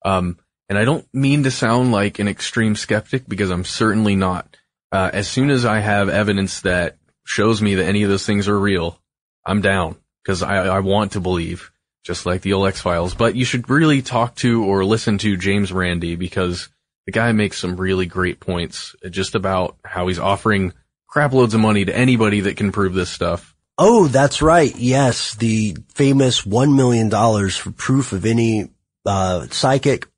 um, 0.04 0.38
and 0.68 0.78
I 0.78 0.84
don't 0.84 1.06
mean 1.14 1.44
to 1.44 1.50
sound 1.50 1.92
like 1.92 2.18
an 2.18 2.28
extreme 2.28 2.76
skeptic 2.76 3.28
because 3.28 3.50
I'm 3.50 3.64
certainly 3.64 4.16
not. 4.16 4.56
Uh, 4.92 5.10
as 5.12 5.28
soon 5.28 5.50
as 5.50 5.64
I 5.64 5.80
have 5.80 6.08
evidence 6.08 6.60
that 6.62 6.96
shows 7.24 7.60
me 7.60 7.76
that 7.76 7.86
any 7.86 8.02
of 8.02 8.10
those 8.10 8.26
things 8.26 8.48
are 8.48 8.58
real, 8.58 9.00
I'm 9.44 9.60
down 9.60 9.96
because 10.22 10.42
I, 10.42 10.66
I 10.66 10.80
want 10.80 11.12
to 11.12 11.20
believe, 11.20 11.70
just 12.04 12.26
like 12.26 12.42
the 12.42 12.52
old 12.52 12.66
X 12.66 12.80
Files. 12.80 13.14
But 13.14 13.36
you 13.36 13.44
should 13.44 13.70
really 13.70 14.02
talk 14.02 14.34
to 14.36 14.64
or 14.64 14.84
listen 14.84 15.18
to 15.18 15.36
James 15.36 15.72
Randi 15.72 16.16
because 16.16 16.68
the 17.06 17.12
guy 17.12 17.32
makes 17.32 17.58
some 17.58 17.76
really 17.76 18.06
great 18.06 18.40
points 18.40 18.94
just 19.10 19.34
about 19.34 19.76
how 19.84 20.08
he's 20.08 20.18
offering 20.18 20.72
crap 21.08 21.32
loads 21.32 21.54
of 21.54 21.60
money 21.60 21.84
to 21.84 21.96
anybody 21.96 22.40
that 22.42 22.56
can 22.56 22.72
prove 22.72 22.94
this 22.94 23.10
stuff. 23.10 23.54
Oh, 23.78 24.08
that's 24.08 24.42
right. 24.42 24.74
Yes, 24.74 25.34
the 25.34 25.76
famous 25.94 26.42
$1 26.42 26.74
million 26.74 27.10
for 27.50 27.70
proof 27.72 28.12
of 28.12 28.24
any, 28.24 28.70
uh, 29.04 29.46
psychic, 29.50 30.08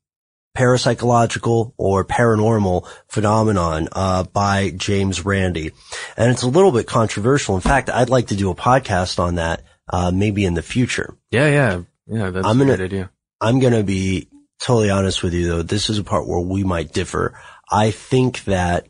parapsychological, 0.57 1.73
or 1.77 2.05
paranormal 2.05 2.87
phenomenon, 3.07 3.87
uh, 3.91 4.23
by 4.23 4.71
James 4.71 5.25
Randi. 5.25 5.71
And 6.17 6.31
it's 6.31 6.43
a 6.43 6.47
little 6.49 6.71
bit 6.71 6.87
controversial. 6.87 7.55
In 7.55 7.61
fact, 7.61 7.89
I'd 7.89 8.09
like 8.09 8.27
to 8.27 8.35
do 8.35 8.49
a 8.49 8.55
podcast 8.55 9.19
on 9.19 9.35
that, 9.35 9.63
uh, 9.91 10.11
maybe 10.11 10.45
in 10.45 10.53
the 10.55 10.61
future. 10.61 11.15
Yeah, 11.31 11.47
yeah, 11.47 11.81
yeah. 12.07 12.29
That's 12.31 12.45
I'm 12.47 12.57
a 12.61 12.65
gonna- 12.65 12.77
great 12.77 12.85
idea. 12.85 13.11
I'm 13.41 13.59
going 13.59 13.73
to 13.73 13.83
be 13.83 14.27
totally 14.59 14.89
honest 14.89 15.23
with 15.23 15.33
you 15.33 15.47
though, 15.47 15.61
this 15.61 15.89
is 15.89 15.97
a 15.97 16.03
part 16.03 16.27
where 16.27 16.41
we 16.41 16.63
might 16.63 16.91
differ. 16.91 17.39
I 17.71 17.91
think 17.91 18.43
that 18.43 18.87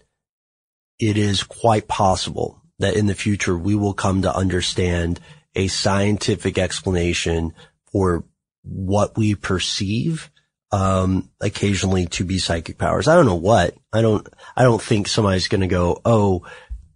it 0.99 1.17
is 1.17 1.43
quite 1.43 1.87
possible 1.87 2.61
that 2.79 2.95
in 2.95 3.05
the 3.05 3.13
future 3.15 3.55
we 3.57 3.75
will 3.75 3.93
come 3.93 4.23
to 4.23 4.35
understand 4.35 5.19
a 5.55 5.67
scientific 5.67 6.57
explanation 6.57 7.53
for 7.91 8.23
what 8.63 9.15
we 9.17 9.35
perceive 9.35 10.31
um, 10.71 11.29
occasionally 11.41 12.05
to 12.07 12.23
be 12.23 12.37
psychic 12.37 12.77
powers. 12.77 13.07
I 13.07 13.15
don't 13.15 13.25
know 13.25 13.35
what. 13.35 13.75
I 13.91 14.01
don't, 14.01 14.27
I 14.55 14.63
don't 14.63 14.81
think 14.81 15.07
somebody's 15.07 15.47
going 15.47 15.61
to 15.61 15.67
go, 15.67 16.01
oh, 16.05 16.45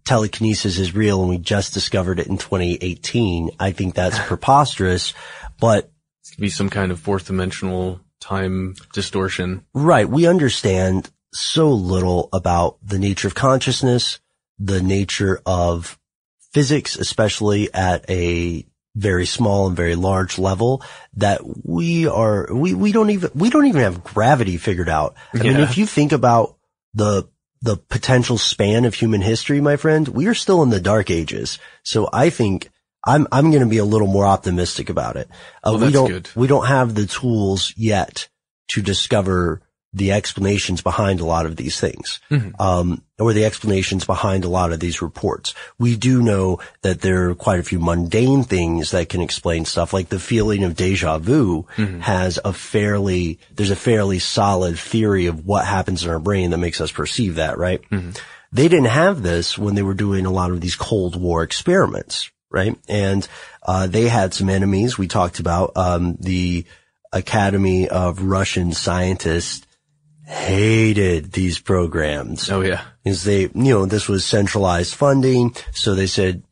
telekinesis 0.05 0.77
is 0.77 0.95
real 0.95 1.21
and 1.21 1.29
we 1.29 1.37
just 1.37 1.73
discovered 1.73 2.19
it 2.19 2.27
in 2.27 2.37
2018. 2.37 3.51
I 3.59 3.71
think 3.71 3.95
that's 3.95 4.19
preposterous, 4.27 5.13
but 5.59 5.91
It's 6.21 6.31
gonna 6.31 6.41
be 6.41 6.49
some 6.49 6.69
kind 6.69 6.91
of 6.91 6.99
fourth 6.99 7.27
dimensional 7.27 8.01
time 8.19 8.75
distortion. 8.93 9.65
Right. 9.73 10.07
We 10.07 10.27
understand 10.27 11.09
so 11.33 11.71
little 11.71 12.29
about 12.33 12.77
the 12.83 12.99
nature 12.99 13.27
of 13.27 13.35
consciousness, 13.35 14.19
the 14.59 14.81
nature 14.81 15.41
of 15.45 15.97
physics, 16.51 16.95
especially 16.95 17.73
at 17.73 18.09
a 18.09 18.65
very 18.95 19.25
small 19.25 19.67
and 19.67 19.75
very 19.75 19.95
large 19.95 20.37
level 20.37 20.83
that 21.15 21.41
we 21.65 22.07
are, 22.07 22.47
we, 22.53 22.73
we 22.75 22.91
don't 22.91 23.09
even, 23.09 23.31
we 23.33 23.49
don't 23.49 23.65
even 23.65 23.81
have 23.81 24.03
gravity 24.03 24.57
figured 24.57 24.89
out. 24.89 25.15
I 25.33 25.37
mean, 25.39 25.57
if 25.63 25.77
you 25.77 25.87
think 25.87 26.11
about 26.11 26.57
the, 26.93 27.27
the 27.63 27.77
potential 27.77 28.37
span 28.37 28.85
of 28.85 28.93
human 28.93 29.21
history, 29.21 29.61
my 29.61 29.77
friend, 29.77 30.07
we 30.07 30.27
are 30.27 30.35
still 30.35 30.61
in 30.61 30.69
the 30.69 30.79
dark 30.79 31.09
ages. 31.09 31.57
So 31.81 32.07
I 32.13 32.29
think 32.29 32.69
I'm, 33.03 33.25
I'm 33.31 33.49
going 33.49 33.63
to 33.63 33.69
be 33.69 33.79
a 33.79 33.85
little 33.85 34.07
more 34.07 34.25
optimistic 34.25 34.89
about 34.91 35.15
it. 35.15 35.27
Uh, 35.63 35.71
Well, 35.73 35.87
we 35.87 35.91
don't, 35.91 36.07
good. 36.09 36.29
we 36.35 36.47
don't 36.47 36.67
have 36.67 36.93
the 36.93 37.07
tools 37.07 37.73
yet 37.75 38.29
to 38.69 38.81
discover 38.81 39.62
the 39.93 40.11
explanations 40.11 40.81
behind 40.81 41.19
a 41.19 41.25
lot 41.25 41.45
of 41.45 41.55
these 41.55 41.79
things, 41.79 42.19
Mhm. 42.31 42.59
um, 42.59 43.01
or 43.19 43.31
the 43.31 43.45
explanations 43.45 44.05
behind 44.05 44.43
a 44.43 44.49
lot 44.49 44.71
of 44.73 44.79
these 44.79 45.01
reports. 45.03 45.53
We 45.77 45.95
do 45.95 46.21
know 46.21 46.59
that 46.81 47.01
there 47.01 47.29
are 47.29 47.35
quite 47.35 47.59
a 47.59 47.63
few 47.63 47.79
mundane 47.79 48.43
things 48.43 48.89
that 48.91 49.09
can 49.09 49.21
explain 49.21 49.65
stuff, 49.65 49.93
like 49.93 50.09
the 50.09 50.19
feeling 50.19 50.63
of 50.63 50.75
deja 50.75 51.19
vu 51.19 51.67
has 52.01 52.39
a 52.43 52.53
fairly, 52.53 53.37
there's 53.55 53.69
a 53.71 53.75
fairly 53.75 54.17
solid 54.19 54.79
theory 54.79 55.27
of 55.27 55.45
what 55.45 55.65
happens 55.65 56.03
in 56.03 56.09
our 56.09 56.19
brain 56.19 56.49
that 56.49 56.57
makes 56.57 56.81
us 56.81 56.91
perceive 56.91 57.35
that, 57.35 57.57
right? 57.59 57.81
They 58.51 58.67
didn't 58.67 58.85
have 58.85 59.21
this 59.23 59.57
when 59.57 59.75
they 59.75 59.81
were 59.83 59.93
doing 59.93 60.25
a 60.25 60.31
lot 60.31 60.51
of 60.51 60.59
these 60.61 60.75
Cold 60.75 61.15
War 61.15 61.43
experiments, 61.43 62.29
right? 62.51 62.75
And, 62.89 63.27
uh, 63.63 63.87
they 63.87 64.07
had 64.07 64.33
some 64.33 64.49
enemies. 64.49 64.97
We 64.97 65.07
talked 65.07 65.39
about, 65.39 65.71
um, 65.75 66.17
the 66.19 66.65
Academy 67.11 67.87
of 67.87 68.21
Russian 68.23 68.71
Scientists 68.73 69.65
hated 70.25 71.31
these 71.33 71.59
programs 71.59 72.49
Oh 72.49 72.61
yeah. 72.61 72.83
Because 73.03 73.23
they, 73.23 73.41
you 73.41 73.49
know, 73.53 73.85
this 73.85 74.07
was 74.07 74.23
centralized 74.23 74.95
funding. 74.95 75.55
So 75.73 75.95
they 75.95 76.07
said, 76.07 76.43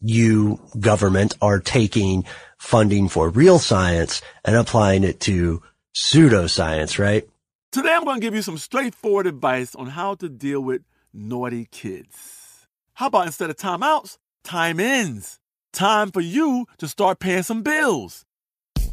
you 0.00 0.60
government 0.78 1.34
are 1.42 1.58
taking 1.58 2.24
funding 2.56 3.08
for 3.08 3.28
real 3.28 3.58
science 3.58 4.22
and 4.44 4.56
applying 4.56 5.04
it 5.04 5.20
to 5.20 5.62
pseudoscience, 5.94 6.98
right? 6.98 7.28
Today 7.72 7.92
I'm 7.92 8.04
going 8.04 8.20
to 8.20 8.26
give 8.26 8.34
you 8.34 8.42
some 8.42 8.58
straightforward 8.58 9.26
advice 9.26 9.74
on 9.74 9.88
how 9.88 10.14
to 10.16 10.28
deal 10.28 10.60
with 10.60 10.82
naughty 11.12 11.66
kids. 11.70 12.66
How 12.94 13.08
about 13.08 13.26
instead 13.26 13.50
of 13.50 13.56
timeouts, 13.56 14.18
time 14.44 14.80
ins? 14.80 15.38
Time 15.72 16.10
for 16.10 16.20
you 16.20 16.66
to 16.78 16.88
start 16.88 17.18
paying 17.18 17.42
some 17.42 17.62
bills. 17.62 18.24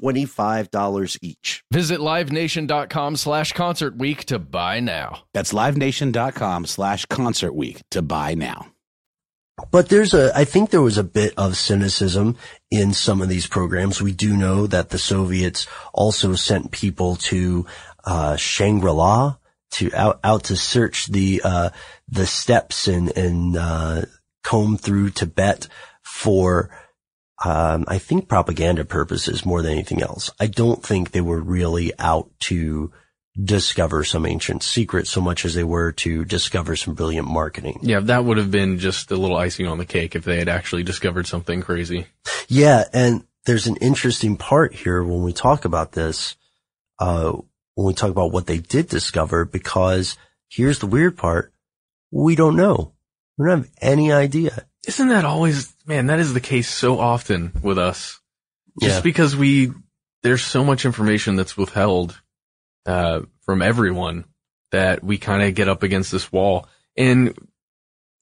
$25 0.00 1.18
each. 1.22 1.64
Visit 1.72 2.00
livenation.com 2.00 3.16
slash 3.16 3.52
concert 3.52 3.96
week 3.96 4.24
to 4.26 4.38
buy 4.38 4.80
now. 4.80 5.24
That's 5.34 5.52
livenation.com 5.52 6.66
slash 6.66 7.06
concert 7.06 7.54
week 7.54 7.82
to 7.90 8.02
buy 8.02 8.34
now. 8.34 8.66
But 9.70 9.88
there's 9.88 10.14
a, 10.14 10.36
I 10.36 10.44
think 10.44 10.70
there 10.70 10.82
was 10.82 10.98
a 10.98 11.04
bit 11.04 11.34
of 11.36 11.56
cynicism 11.56 12.36
in 12.70 12.92
some 12.92 13.20
of 13.20 13.28
these 13.28 13.46
programs. 13.46 14.00
We 14.00 14.12
do 14.12 14.36
know 14.36 14.66
that 14.66 14.90
the 14.90 14.98
Soviets 14.98 15.66
also 15.92 16.34
sent 16.34 16.70
people 16.70 17.16
to, 17.16 17.66
uh, 18.04 18.36
Shangri-La 18.36 19.36
to 19.72 19.94
out, 19.94 20.20
out 20.22 20.44
to 20.44 20.56
search 20.56 21.06
the, 21.06 21.42
uh, 21.44 21.70
the 22.08 22.26
steppes 22.26 22.88
and, 22.88 23.16
and, 23.16 23.56
uh, 23.56 24.02
comb 24.44 24.78
through 24.78 25.10
Tibet 25.10 25.68
for 26.02 26.70
um, 27.44 27.84
I 27.86 27.98
think 27.98 28.28
propaganda 28.28 28.84
purposes 28.84 29.46
more 29.46 29.62
than 29.62 29.72
anything 29.72 30.02
else. 30.02 30.30
I 30.40 30.46
don't 30.46 30.82
think 30.82 31.10
they 31.10 31.20
were 31.20 31.40
really 31.40 31.92
out 31.98 32.30
to 32.40 32.92
discover 33.40 34.02
some 34.02 34.26
ancient 34.26 34.64
secret 34.64 35.06
so 35.06 35.20
much 35.20 35.44
as 35.44 35.54
they 35.54 35.62
were 35.62 35.92
to 35.92 36.24
discover 36.24 36.74
some 36.74 36.94
brilliant 36.94 37.28
marketing. 37.28 37.78
Yeah, 37.82 38.00
that 38.00 38.24
would 38.24 38.36
have 38.38 38.50
been 38.50 38.78
just 38.78 39.10
a 39.12 39.16
little 39.16 39.36
icing 39.36 39.66
on 39.66 39.78
the 39.78 39.84
cake 39.84 40.16
if 40.16 40.24
they 40.24 40.38
had 40.38 40.48
actually 40.48 40.82
discovered 40.82 41.26
something 41.26 41.62
crazy. 41.62 42.06
Yeah, 42.48 42.84
and 42.92 43.24
there's 43.46 43.68
an 43.68 43.76
interesting 43.76 44.36
part 44.36 44.74
here 44.74 45.02
when 45.04 45.22
we 45.22 45.32
talk 45.32 45.64
about 45.64 45.92
this, 45.92 46.36
uh, 46.98 47.32
when 47.74 47.86
we 47.86 47.94
talk 47.94 48.10
about 48.10 48.32
what 48.32 48.46
they 48.46 48.58
did 48.58 48.88
discover, 48.88 49.44
because 49.44 50.16
here's 50.48 50.80
the 50.80 50.86
weird 50.86 51.16
part. 51.16 51.52
We 52.10 52.34
don't 52.34 52.56
know. 52.56 52.94
We 53.36 53.46
don't 53.46 53.58
have 53.58 53.70
any 53.80 54.10
idea. 54.10 54.64
Isn't 54.88 55.08
that 55.08 55.26
always, 55.26 55.72
man, 55.86 56.06
that 56.06 56.18
is 56.18 56.32
the 56.32 56.40
case 56.40 56.68
so 56.68 56.98
often 56.98 57.52
with 57.62 57.78
us. 57.78 58.18
Just 58.80 58.96
Yeah. 58.96 59.00
because 59.02 59.36
we, 59.36 59.70
there's 60.22 60.42
so 60.42 60.64
much 60.64 60.86
information 60.86 61.36
that's 61.36 61.58
withheld, 61.58 62.18
uh, 62.86 63.20
from 63.42 63.60
everyone 63.60 64.24
that 64.72 65.04
we 65.04 65.18
kind 65.18 65.42
of 65.42 65.54
get 65.54 65.68
up 65.68 65.82
against 65.82 66.10
this 66.10 66.32
wall. 66.32 66.66
And, 66.96 67.34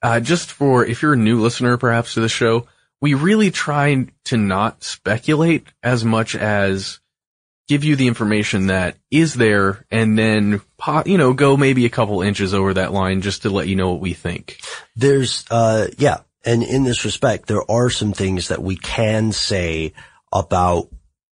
uh, 0.02 0.18
just 0.18 0.50
for, 0.50 0.84
if 0.84 1.02
you're 1.02 1.12
a 1.12 1.16
new 1.16 1.40
listener 1.40 1.76
perhaps 1.76 2.14
to 2.14 2.20
the 2.20 2.28
show, 2.28 2.66
we 3.00 3.14
really 3.14 3.52
try 3.52 4.08
to 4.24 4.36
not 4.36 4.82
speculate 4.82 5.68
as 5.84 6.04
much 6.04 6.34
as 6.34 6.98
give 7.68 7.84
you 7.84 7.94
the 7.96 8.08
information 8.08 8.68
that 8.68 8.96
is 9.10 9.34
there 9.34 9.84
and 9.90 10.18
then, 10.18 10.60
you 11.04 11.18
know, 11.18 11.32
go 11.32 11.56
maybe 11.56 11.84
a 11.84 11.90
couple 11.90 12.22
inches 12.22 12.54
over 12.54 12.74
that 12.74 12.92
line 12.92 13.22
just 13.22 13.42
to 13.42 13.50
let 13.50 13.68
you 13.68 13.76
know 13.76 13.90
what 13.90 14.00
we 14.00 14.14
think. 14.14 14.58
There's, 14.94 15.44
uh, 15.50 15.88
yeah. 15.98 16.18
And 16.46 16.62
in 16.62 16.84
this 16.84 17.04
respect, 17.04 17.48
there 17.48 17.68
are 17.68 17.90
some 17.90 18.12
things 18.12 18.48
that 18.48 18.62
we 18.62 18.76
can 18.76 19.32
say 19.32 19.92
about 20.32 20.88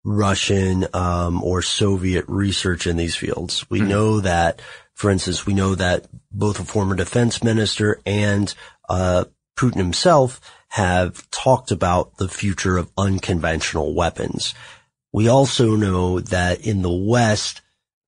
Russian, 0.04 0.86
um, 0.94 1.44
or 1.44 1.62
Soviet 1.62 2.24
research 2.26 2.86
in 2.86 2.96
these 2.96 3.14
fields. 3.14 3.64
We 3.70 3.80
know 3.80 4.20
that, 4.20 4.60
for 4.94 5.10
instance, 5.10 5.46
we 5.46 5.54
know 5.54 5.74
that 5.76 6.06
both 6.32 6.58
a 6.58 6.64
former 6.64 6.96
defense 6.96 7.44
minister 7.44 8.00
and, 8.04 8.52
uh, 8.88 9.26
Putin 9.56 9.76
himself 9.76 10.40
have 10.70 11.30
talked 11.30 11.70
about 11.70 12.16
the 12.16 12.28
future 12.28 12.78
of 12.78 12.90
unconventional 12.96 13.94
weapons. 13.94 14.54
We 15.12 15.28
also 15.28 15.76
know 15.76 16.20
that 16.20 16.62
in 16.62 16.80
the 16.80 16.90
West, 16.90 17.60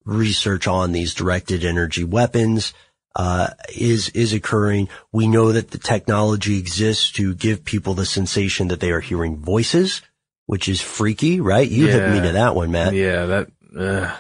research 0.04 0.66
on 0.66 0.92
these 0.92 1.14
directed 1.14 1.64
energy 1.64 2.04
weapons 2.04 2.72
uh, 3.16 3.50
is 3.74 4.08
is 4.10 4.32
occurring. 4.32 4.88
We 5.12 5.26
know 5.26 5.52
that 5.52 5.70
the 5.70 5.78
technology 5.78 6.58
exists 6.58 7.12
to 7.12 7.34
give 7.34 7.64
people 7.64 7.94
the 7.94 8.06
sensation 8.06 8.68
that 8.68 8.80
they 8.80 8.90
are 8.90 9.00
hearing 9.00 9.38
voices, 9.38 10.02
which 10.46 10.68
is 10.68 10.80
freaky, 10.80 11.40
right? 11.40 11.68
You 11.68 11.86
hit 11.86 12.10
me 12.10 12.20
to 12.22 12.32
that 12.32 12.54
one, 12.54 12.70
Matt. 12.70 12.94
Yeah, 12.94 13.26
that 13.26 13.50
uh, 13.78 14.16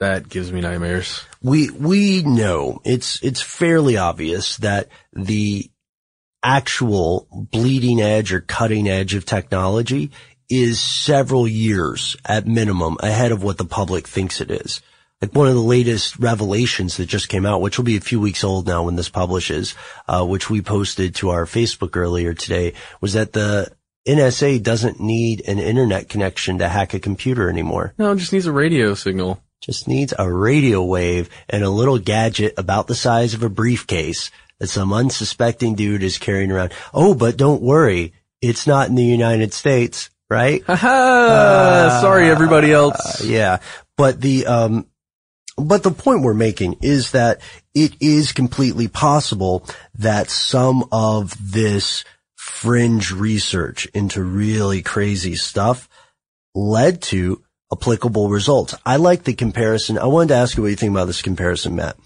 that 0.00 0.28
gives 0.28 0.52
me 0.52 0.60
nightmares. 0.60 1.24
We 1.42 1.70
we 1.70 2.22
know 2.22 2.80
it's 2.84 3.22
it's 3.22 3.40
fairly 3.40 3.96
obvious 3.96 4.56
that 4.58 4.88
the 5.12 5.70
actual 6.42 7.26
bleeding 7.30 8.02
edge 8.02 8.32
or 8.32 8.40
cutting 8.40 8.88
edge 8.88 9.14
of 9.14 9.24
technology 9.24 10.10
is 10.50 10.80
several 10.80 11.48
years 11.48 12.16
at 12.24 12.46
minimum 12.46 12.98
ahead 13.00 13.32
of 13.32 13.42
what 13.42 13.56
the 13.56 13.64
public 13.64 14.06
thinks 14.06 14.40
it 14.40 14.50
is. 14.50 14.82
Like 15.24 15.32
one 15.34 15.48
of 15.48 15.54
the 15.54 15.60
latest 15.62 16.18
revelations 16.18 16.98
that 16.98 17.06
just 17.06 17.30
came 17.30 17.46
out, 17.46 17.62
which 17.62 17.78
will 17.78 17.86
be 17.86 17.96
a 17.96 18.00
few 18.02 18.20
weeks 18.20 18.44
old 18.44 18.66
now 18.66 18.82
when 18.82 18.94
this 18.96 19.08
publishes, 19.08 19.74
uh, 20.06 20.22
which 20.22 20.50
we 20.50 20.60
posted 20.60 21.14
to 21.14 21.30
our 21.30 21.46
Facebook 21.46 21.96
earlier 21.96 22.34
today, 22.34 22.74
was 23.00 23.14
that 23.14 23.32
the 23.32 23.72
NSA 24.06 24.62
doesn't 24.62 25.00
need 25.00 25.40
an 25.48 25.58
internet 25.58 26.10
connection 26.10 26.58
to 26.58 26.68
hack 26.68 26.92
a 26.92 27.00
computer 27.00 27.48
anymore 27.48 27.94
No, 27.96 28.12
it 28.12 28.18
just 28.18 28.34
needs 28.34 28.44
a 28.44 28.52
radio 28.52 28.92
signal. 28.92 29.42
just 29.62 29.88
needs 29.88 30.12
a 30.18 30.30
radio 30.30 30.84
wave 30.84 31.30
and 31.48 31.64
a 31.64 31.70
little 31.70 31.98
gadget 31.98 32.52
about 32.58 32.86
the 32.86 32.94
size 32.94 33.32
of 33.32 33.42
a 33.42 33.48
briefcase 33.48 34.30
that 34.60 34.66
some 34.66 34.92
unsuspecting 34.92 35.74
dude 35.74 36.02
is 36.02 36.18
carrying 36.18 36.52
around. 36.52 36.74
Oh, 36.92 37.14
but 37.14 37.38
don't 37.38 37.62
worry. 37.62 38.12
It's 38.42 38.66
not 38.66 38.88
in 38.90 38.94
the 38.94 39.02
United 39.02 39.54
States, 39.54 40.10
right? 40.28 40.62
Haha! 40.66 42.02
Sorry, 42.02 42.28
everybody 42.28 42.72
else. 42.72 43.22
Uh, 43.22 43.24
yeah. 43.26 43.58
But 43.96 44.20
the, 44.20 44.46
um, 44.46 44.86
but 45.56 45.82
the 45.82 45.90
point 45.90 46.22
we're 46.22 46.34
making 46.34 46.78
is 46.82 47.12
that 47.12 47.40
it 47.74 47.94
is 48.00 48.32
completely 48.32 48.88
possible 48.88 49.66
that 49.94 50.30
some 50.30 50.88
of 50.90 51.52
this 51.52 52.04
fringe 52.34 53.12
research 53.12 53.86
into 53.94 54.22
really 54.22 54.82
crazy 54.82 55.34
stuff 55.34 55.88
led 56.54 57.02
to 57.02 57.42
applicable 57.72 58.28
results. 58.28 58.74
I 58.84 58.96
like 58.96 59.24
the 59.24 59.34
comparison. 59.34 59.98
I 59.98 60.06
wanted 60.06 60.28
to 60.28 60.34
ask 60.36 60.56
you 60.56 60.62
what 60.62 60.70
you 60.70 60.76
think 60.76 60.90
about 60.90 61.06
this 61.06 61.22
comparison, 61.22 61.76
Matt. 61.76 61.96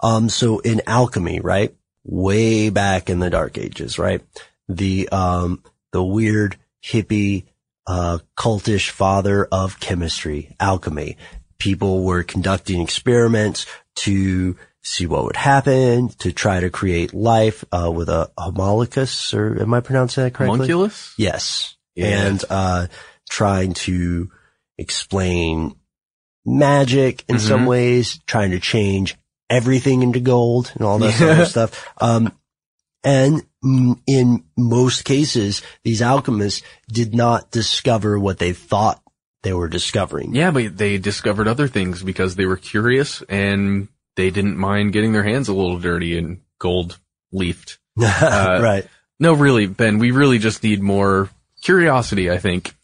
Um, 0.00 0.28
so 0.28 0.58
in 0.58 0.82
alchemy, 0.86 1.40
right? 1.40 1.74
Way 2.04 2.70
back 2.70 3.08
in 3.08 3.20
the 3.20 3.30
dark 3.30 3.56
ages, 3.56 3.98
right? 3.98 4.22
The, 4.68 5.08
um, 5.10 5.62
the 5.92 6.04
weird 6.04 6.56
hippie, 6.84 7.44
uh, 7.86 8.18
cultish 8.36 8.90
father 8.90 9.46
of 9.50 9.80
chemistry, 9.80 10.54
alchemy. 10.58 11.16
People 11.58 12.02
were 12.04 12.22
conducting 12.22 12.80
experiments 12.80 13.66
to 13.96 14.56
see 14.82 15.06
what 15.06 15.24
would 15.24 15.36
happen, 15.36 16.08
to 16.18 16.32
try 16.32 16.60
to 16.60 16.68
create 16.70 17.14
life, 17.14 17.64
uh, 17.72 17.90
with 17.90 18.08
a 18.08 18.30
homologous, 18.36 19.32
or 19.32 19.60
am 19.60 19.72
I 19.72 19.80
pronouncing 19.80 20.24
that 20.24 20.34
correctly? 20.34 20.58
Homunculus? 20.58 21.14
Yes. 21.16 21.76
Yeah. 21.94 22.26
And, 22.26 22.44
uh, 22.50 22.86
trying 23.30 23.72
to 23.74 24.30
explain 24.76 25.74
magic 26.44 27.24
in 27.28 27.38
some 27.38 27.62
Mhm. 27.62 27.68
ways, 27.68 28.20
trying 28.26 28.50
to 28.50 28.60
change 28.60 29.16
everything 29.48 30.02
into 30.02 30.20
gold 30.20 30.70
and 30.74 30.84
all 30.84 30.98
that 30.98 31.14
sort 31.14 31.38
of 31.38 31.48
stuff. 31.48 31.88
Um, 31.98 32.32
and 33.02 33.42
in 34.06 34.44
most 34.56 35.04
cases, 35.04 35.62
these 35.84 36.02
alchemists 36.02 36.62
did 36.90 37.14
not 37.14 37.50
discover 37.50 38.18
what 38.18 38.38
they 38.38 38.52
thought 38.52 39.00
they 39.44 39.52
were 39.52 39.68
discovering. 39.68 40.34
Yeah, 40.34 40.50
but 40.50 40.76
they 40.76 40.98
discovered 40.98 41.46
other 41.46 41.68
things 41.68 42.02
because 42.02 42.34
they 42.34 42.46
were 42.46 42.56
curious 42.56 43.22
and 43.28 43.88
they 44.16 44.30
didn't 44.30 44.56
mind 44.56 44.92
getting 44.92 45.12
their 45.12 45.22
hands 45.22 45.48
a 45.48 45.54
little 45.54 45.78
dirty 45.78 46.18
and 46.18 46.40
gold 46.58 46.98
leafed. 47.32 47.78
Uh, 47.96 48.58
right. 48.60 48.88
No, 49.20 49.34
really, 49.34 49.66
Ben, 49.66 50.00
we 50.00 50.10
really 50.10 50.38
just 50.38 50.64
need 50.64 50.82
more 50.82 51.28
curiosity, 51.62 52.28
I 52.28 52.38
think. 52.38 52.74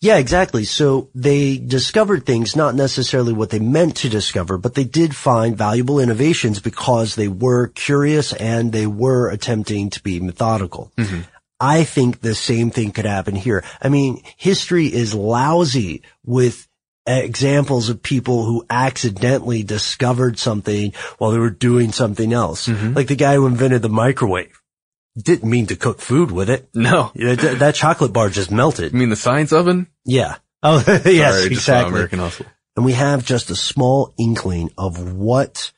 Yeah, 0.00 0.16
exactly. 0.16 0.64
So 0.64 1.08
they 1.14 1.58
discovered 1.58 2.26
things, 2.26 2.56
not 2.56 2.74
necessarily 2.74 3.32
what 3.32 3.50
they 3.50 3.58
meant 3.58 3.96
to 3.98 4.08
discover, 4.08 4.56
but 4.56 4.74
they 4.74 4.84
did 4.84 5.14
find 5.14 5.56
valuable 5.56 5.98
innovations 5.98 6.60
because 6.60 7.14
they 7.14 7.28
were 7.28 7.68
curious 7.68 8.32
and 8.32 8.72
they 8.72 8.86
were 8.86 9.30
attempting 9.30 9.90
to 9.90 10.02
be 10.02 10.20
methodical. 10.20 10.92
I 11.64 11.84
think 11.84 12.20
the 12.20 12.34
same 12.34 12.70
thing 12.70 12.92
could 12.92 13.06
happen 13.06 13.34
here. 13.34 13.64
I 13.80 13.88
mean, 13.88 14.20
history 14.36 14.86
is 14.86 15.14
lousy 15.14 16.02
with 16.22 16.68
examples 17.06 17.88
of 17.88 18.02
people 18.02 18.44
who 18.44 18.66
accidentally 18.68 19.62
discovered 19.62 20.38
something 20.38 20.92
while 21.16 21.30
they 21.30 21.38
were 21.38 21.48
doing 21.48 21.90
something 21.90 22.34
else. 22.34 22.68
Mm-hmm. 22.68 22.92
Like 22.92 23.06
the 23.06 23.16
guy 23.16 23.36
who 23.36 23.46
invented 23.46 23.80
the 23.80 23.88
microwave. 23.88 24.60
Didn't 25.16 25.48
mean 25.48 25.68
to 25.68 25.76
cook 25.76 26.00
food 26.00 26.30
with 26.30 26.50
it. 26.50 26.68
No. 26.74 27.12
That, 27.14 27.56
that 27.60 27.74
chocolate 27.74 28.12
bar 28.12 28.28
just 28.28 28.50
melted. 28.50 28.92
You 28.92 28.98
mean 28.98 29.08
the 29.08 29.16
science 29.16 29.52
oven? 29.52 29.86
Yeah. 30.04 30.36
Oh, 30.62 30.84
yes, 31.06 31.34
Sorry, 31.34 31.46
exactly. 31.46 31.92
American 31.94 32.18
Hustle. 32.18 32.46
And 32.76 32.84
we 32.84 32.92
have 32.92 33.24
just 33.24 33.48
a 33.48 33.56
small 33.56 34.12
inkling 34.18 34.70
of 34.76 35.14
what 35.14 35.72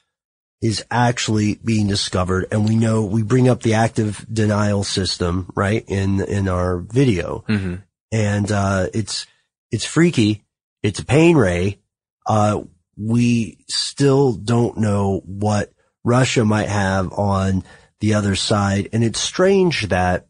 is 0.66 0.84
actually 0.90 1.54
being 1.64 1.86
discovered. 1.86 2.46
And 2.50 2.68
we 2.68 2.74
know 2.74 3.04
we 3.04 3.22
bring 3.22 3.48
up 3.48 3.62
the 3.62 3.74
active 3.74 4.26
denial 4.30 4.82
system, 4.82 5.50
right? 5.54 5.84
In, 5.86 6.20
in 6.20 6.48
our 6.48 6.78
video. 6.78 7.44
Mhm. 7.48 7.82
And, 8.10 8.50
uh, 8.50 8.88
it's, 8.92 9.26
it's 9.70 9.84
freaky. 9.84 10.44
It's 10.82 10.98
a 10.98 11.04
pain 11.04 11.36
ray. 11.36 11.78
Uh, 12.26 12.62
we 12.96 13.58
still 13.68 14.32
don't 14.32 14.78
know 14.78 15.20
what 15.24 15.72
Russia 16.02 16.44
might 16.44 16.68
have 16.68 17.12
on 17.12 17.62
the 18.00 18.14
other 18.14 18.34
side. 18.34 18.88
And 18.92 19.04
it's 19.04 19.20
strange 19.20 19.88
that 19.88 20.26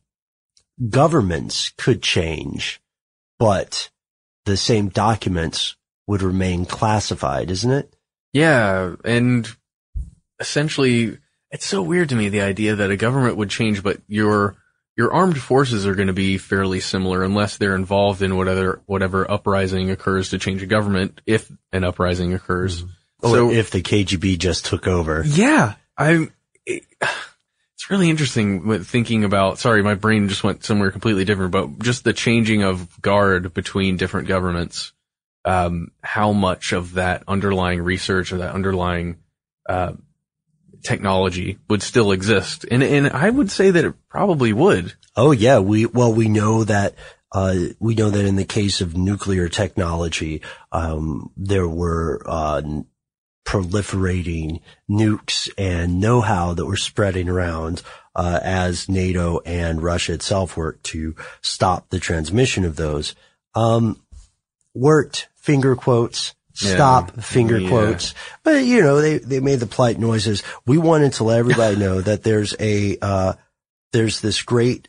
governments 0.91 1.73
could 1.79 2.03
change, 2.03 2.81
but 3.39 3.91
the 4.45 4.57
same 4.59 4.89
documents 4.89 5.77
would 6.07 6.23
remain 6.23 6.67
classified, 6.67 7.51
isn't 7.51 7.71
it? 7.71 7.97
Yeah, 8.33 8.97
and 9.05 9.49
essentially, 10.41 11.19
it's 11.51 11.67
so 11.67 11.83
weird 11.83 12.09
to 12.11 12.15
me 12.17 12.29
the 12.29 12.41
idea 12.43 12.77
that 12.77 12.91
a 12.91 12.97
government 12.97 13.37
would 13.37 13.51
change, 13.51 13.83
but 13.83 14.01
your 14.09 14.57
your 14.97 15.13
armed 15.13 15.39
forces 15.39 15.87
are 15.87 15.95
going 15.95 16.07
to 16.07 16.15
be 16.15 16.39
fairly 16.39 16.81
similar 16.81 17.23
unless 17.23 17.59
they're 17.59 17.77
involved 17.77 18.23
in 18.23 18.37
whatever 18.37 18.81
whatever 18.87 19.31
uprising 19.31 19.91
occurs 19.91 20.31
to 20.31 20.39
change 20.39 20.63
a 20.63 20.67
government, 20.67 21.21
if 21.27 21.51
an 21.73 21.85
uprising 21.85 22.33
occurs. 22.35 22.83
Or 23.23 23.31
So 23.31 23.51
if 23.51 23.71
the 23.71 23.83
KGB 23.83 24.39
just 24.39 24.67
took 24.67 24.87
over. 24.87 25.23
yeah, 25.27 25.75
I'm. 25.97 26.33
it- 26.65 26.85
it's 27.79 27.91
really 27.91 28.09
interesting 28.09 28.67
with 28.67 28.87
thinking 28.87 29.23
about, 29.23 29.59
sorry, 29.59 29.83
my 29.83 29.95
brain 29.95 30.31
just 30.31 30.43
went 30.43 30.65
somewhere 30.65 30.91
completely 30.91 31.27
different, 31.27 31.53
but 31.53 31.79
just 31.81 32.05
the 32.05 32.15
changing 32.15 32.63
of 32.63 33.01
guard 33.03 33.53
between 33.53 33.99
different 33.99 34.29
governments, 34.29 34.93
um, 35.45 35.91
how 36.03 36.33
much 36.33 36.73
of 36.73 36.95
that 36.95 37.23
underlying 37.29 37.83
research 37.83 38.33
or 38.33 38.39
that 38.39 38.55
underlying, 38.55 39.19
uh, 39.69 39.93
technology 40.87 41.59
would 41.69 41.83
still 41.83 42.13
exist. 42.13 42.65
And, 42.71 42.83
and 42.83 43.11
I 43.11 43.29
would 43.29 43.51
say 43.51 43.71
that 43.71 43.85
it 43.85 43.95
probably 44.09 44.53
would. 44.53 44.95
Oh 45.17 45.33
yeah, 45.33 45.59
we 45.59 45.87
well 45.87 46.13
we 46.13 46.29
know 46.29 46.65
that 46.65 46.95
uh, 47.33 47.57
we 47.81 47.95
know 47.95 48.11
that 48.11 48.25
in 48.25 48.37
the 48.37 48.45
case 48.45 48.81
of 48.81 48.97
nuclear 48.97 49.49
technology, 49.49 50.43
um, 50.73 51.31
there 51.37 51.69
were 51.69 52.23
uh, 52.25 52.63
proliferating 53.45 54.61
nukes 54.89 55.49
and 55.59 56.01
know-how 56.01 56.55
that 56.55 56.67
were 56.67 56.77
spreading 56.77 57.29
around 57.29 57.83
uh, 58.15 58.41
as 58.43 58.89
NATO 58.89 59.41
and 59.45 59.83
Russia 59.83 60.15
itself 60.15 60.57
worked 60.57 60.85
to 60.85 61.15
stop 61.43 61.91
the 61.91 62.01
transmission 62.01 62.65
of 62.65 62.77
those. 62.77 63.15
Um, 63.55 64.01
worked 64.75 65.29
finger 65.35 65.75
quotes. 65.75 66.35
Stop 66.57 67.13
Yeah. 67.15 67.23
finger 67.23 67.59
Yeah. 67.59 67.69
quotes. 67.69 68.15
But 68.43 68.65
you 68.65 68.81
know, 68.83 69.01
they, 69.01 69.19
they 69.19 69.41
made 69.41 69.61
the 69.61 69.67
polite 69.67 69.99
noises. 69.99 70.43
We 70.67 70.79
wanted 70.79 71.13
to 71.15 71.25
let 71.25 71.39
everybody 71.39 71.77
know 71.85 72.01
that 72.01 72.23
there's 72.23 72.55
a, 72.59 72.97
uh, 73.03 73.33
there's 73.93 74.21
this 74.21 74.43
great 74.43 74.89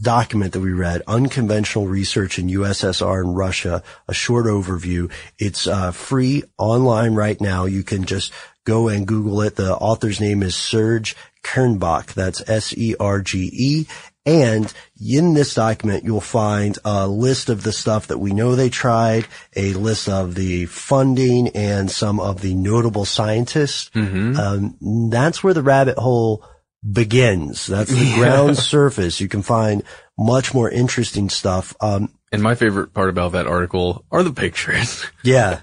document 0.00 0.54
that 0.54 0.60
we 0.60 0.72
read, 0.72 1.02
Unconventional 1.06 1.86
Research 1.86 2.38
in 2.38 2.48
USSR 2.48 3.20
and 3.20 3.36
Russia, 3.36 3.82
a 4.08 4.14
short 4.14 4.46
overview. 4.46 5.10
It's 5.38 5.66
uh, 5.66 5.92
free 5.92 6.42
online 6.56 7.14
right 7.14 7.38
now. 7.38 7.66
You 7.66 7.82
can 7.82 8.04
just 8.04 8.32
go 8.64 8.88
and 8.88 9.06
Google 9.06 9.42
it. 9.42 9.56
The 9.56 9.74
author's 9.76 10.18
name 10.20 10.42
is 10.42 10.56
Serge 10.56 11.14
Kernbach. 11.44 12.14
That's 12.14 12.42
S-E-R-G-E. 12.48 13.86
And 14.30 14.72
in 15.04 15.34
this 15.34 15.54
document, 15.54 16.04
you'll 16.04 16.20
find 16.20 16.78
a 16.84 17.08
list 17.08 17.48
of 17.48 17.64
the 17.64 17.72
stuff 17.72 18.06
that 18.06 18.18
we 18.18 18.32
know 18.32 18.54
they 18.54 18.70
tried, 18.70 19.26
a 19.56 19.72
list 19.72 20.08
of 20.08 20.36
the 20.36 20.66
funding 20.66 21.48
and 21.48 21.90
some 21.90 22.20
of 22.20 22.40
the 22.40 22.54
notable 22.54 23.04
scientists. 23.04 23.90
Um, 23.96 24.76
that's 25.10 25.42
where 25.42 25.52
the 25.54 25.62
rabbit 25.62 25.98
hole 25.98 26.44
begins. 26.88 27.66
That's 27.66 27.90
the 27.90 28.14
ground 28.18 28.56
surface. 28.56 29.20
You 29.20 29.26
can 29.28 29.42
find 29.42 29.82
much 30.16 30.54
more 30.54 30.70
interesting 30.70 31.28
stuff. 31.28 31.74
Um, 31.80 32.10
And 32.30 32.40
my 32.42 32.54
favorite 32.54 32.94
part 32.94 33.08
about 33.10 33.32
that 33.32 33.48
article 33.48 34.04
are 34.12 34.22
the 34.22 34.32
pictures. 34.32 35.04
yeah. 35.24 35.60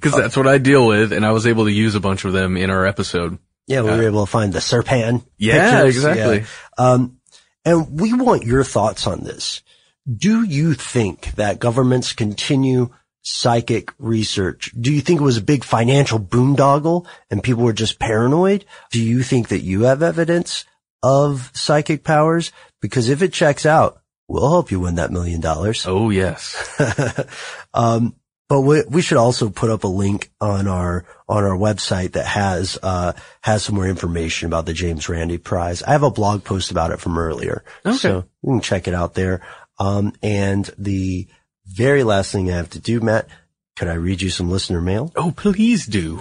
Cause 0.00 0.12
that's 0.16 0.36
what 0.38 0.46
I 0.46 0.56
deal 0.56 0.86
with. 0.86 1.12
And 1.12 1.26
I 1.26 1.32
was 1.32 1.46
able 1.46 1.64
to 1.66 1.72
use 1.72 1.94
a 1.94 2.00
bunch 2.00 2.24
of 2.24 2.32
them 2.32 2.56
in 2.56 2.70
our 2.70 2.86
episode. 2.86 3.38
Yeah, 3.66 3.82
we 3.82 3.90
were 3.90 4.04
able 4.06 4.24
to 4.24 4.30
find 4.30 4.52
the 4.52 4.60
Serpan. 4.60 5.24
Yeah, 5.38 5.82
pictures. 5.82 5.96
exactly. 5.96 6.38
Yeah. 6.38 6.46
Um, 6.78 7.15
and 7.66 8.00
we 8.00 8.14
want 8.14 8.44
your 8.44 8.64
thoughts 8.64 9.06
on 9.06 9.24
this. 9.24 9.60
Do 10.10 10.44
you 10.44 10.72
think 10.72 11.32
that 11.32 11.58
governments 11.58 12.12
continue 12.12 12.90
psychic 13.22 13.92
research? 13.98 14.72
Do 14.80 14.92
you 14.92 15.00
think 15.00 15.20
it 15.20 15.24
was 15.24 15.36
a 15.36 15.42
big 15.42 15.64
financial 15.64 16.20
boondoggle 16.20 17.06
and 17.28 17.42
people 17.42 17.64
were 17.64 17.72
just 17.72 17.98
paranoid? 17.98 18.64
Do 18.92 19.02
you 19.02 19.24
think 19.24 19.48
that 19.48 19.62
you 19.62 19.82
have 19.82 20.02
evidence 20.02 20.64
of 21.02 21.50
psychic 21.54 22.04
powers? 22.04 22.52
Because 22.80 23.08
if 23.08 23.20
it 23.20 23.32
checks 23.32 23.66
out, 23.66 24.00
we'll 24.28 24.48
help 24.48 24.70
you 24.70 24.78
win 24.78 24.94
that 24.94 25.10
million 25.10 25.40
dollars. 25.40 25.84
Oh 25.88 26.10
yes. 26.10 26.54
um, 27.74 28.14
but 28.48 28.60
we, 28.60 28.82
we 28.88 29.02
should 29.02 29.18
also 29.18 29.50
put 29.50 29.70
up 29.70 29.84
a 29.84 29.88
link 29.88 30.30
on 30.40 30.68
our 30.68 31.04
on 31.28 31.44
our 31.44 31.56
website 31.56 32.12
that 32.12 32.26
has 32.26 32.78
uh, 32.82 33.12
has 33.42 33.62
some 33.64 33.74
more 33.74 33.86
information 33.88 34.46
about 34.46 34.66
the 34.66 34.72
James 34.72 35.08
Randi 35.08 35.38
Prize. 35.38 35.82
I 35.82 35.90
have 35.92 36.02
a 36.04 36.10
blog 36.10 36.44
post 36.44 36.70
about 36.70 36.90
it 36.92 37.00
from 37.00 37.18
earlier, 37.18 37.64
Okay. 37.84 37.96
so 37.96 38.24
you 38.42 38.50
can 38.50 38.60
check 38.60 38.86
it 38.88 38.94
out 38.94 39.14
there. 39.14 39.42
Um, 39.78 40.12
and 40.22 40.70
the 40.78 41.26
very 41.66 42.04
last 42.04 42.30
thing 42.32 42.50
I 42.50 42.56
have 42.56 42.70
to 42.70 42.80
do, 42.80 43.00
Matt, 43.00 43.28
could 43.76 43.88
I 43.88 43.94
read 43.94 44.22
you 44.22 44.30
some 44.30 44.50
listener 44.50 44.80
mail? 44.80 45.12
Oh, 45.16 45.32
please 45.36 45.84
do. 45.86 46.20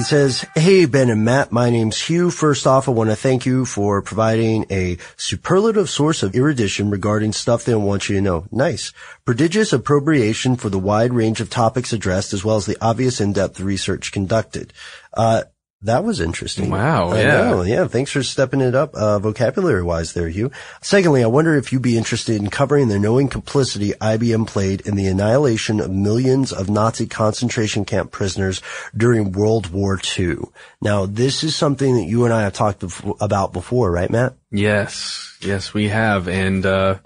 He 0.00 0.04
says, 0.04 0.46
Hey, 0.54 0.86
Ben 0.86 1.10
and 1.10 1.26
Matt, 1.26 1.52
my 1.52 1.68
name's 1.68 2.00
Hugh. 2.00 2.30
First 2.30 2.66
off, 2.66 2.88
I 2.88 2.90
want 2.90 3.10
to 3.10 3.16
thank 3.16 3.44
you 3.44 3.66
for 3.66 4.00
providing 4.00 4.64
a 4.70 4.96
superlative 5.18 5.90
source 5.90 6.22
of 6.22 6.34
erudition 6.34 6.88
regarding 6.88 7.32
stuff 7.32 7.66
they 7.66 7.72
don't 7.72 7.84
want 7.84 8.08
you 8.08 8.14
to 8.16 8.22
know. 8.22 8.46
Nice. 8.50 8.94
Prodigious 9.26 9.74
appropriation 9.74 10.56
for 10.56 10.70
the 10.70 10.78
wide 10.78 11.12
range 11.12 11.42
of 11.42 11.50
topics 11.50 11.92
addressed 11.92 12.32
as 12.32 12.42
well 12.42 12.56
as 12.56 12.64
the 12.64 12.78
obvious 12.80 13.20
in-depth 13.20 13.60
research 13.60 14.10
conducted. 14.10 14.72
Uh, 15.12 15.42
that 15.82 16.04
was 16.04 16.20
interesting. 16.20 16.70
Wow, 16.70 17.08
I 17.10 17.20
yeah. 17.22 17.50
know, 17.50 17.62
yeah. 17.62 17.86
Thanks 17.88 18.10
for 18.12 18.22
stepping 18.22 18.60
it 18.60 18.74
up, 18.74 18.94
uh, 18.94 19.18
vocabulary 19.18 19.82
wise 19.82 20.12
there, 20.12 20.28
Hugh. 20.28 20.50
Secondly, 20.82 21.22
I 21.24 21.26
wonder 21.26 21.54
if 21.56 21.72
you'd 21.72 21.80
be 21.80 21.96
interested 21.96 22.36
in 22.36 22.50
covering 22.50 22.88
the 22.88 22.98
knowing 22.98 23.28
complicity 23.28 23.92
IBM 24.00 24.46
played 24.46 24.82
in 24.82 24.96
the 24.96 25.06
annihilation 25.06 25.80
of 25.80 25.90
millions 25.90 26.52
of 26.52 26.68
Nazi 26.68 27.06
concentration 27.06 27.84
camp 27.84 28.10
prisoners 28.10 28.60
during 28.96 29.32
World 29.32 29.70
War 29.70 29.98
II. 30.18 30.36
Now, 30.82 31.06
this 31.06 31.42
is 31.42 31.56
something 31.56 31.94
that 31.96 32.04
you 32.04 32.24
and 32.24 32.34
I 32.34 32.42
have 32.42 32.52
talked 32.52 32.80
befo- 32.80 33.16
about 33.20 33.52
before, 33.52 33.90
right, 33.90 34.10
Matt? 34.10 34.34
Yes. 34.50 35.38
Yes, 35.40 35.72
we 35.72 35.88
have. 35.88 36.28
And, 36.28 36.66
uh, 36.66 36.98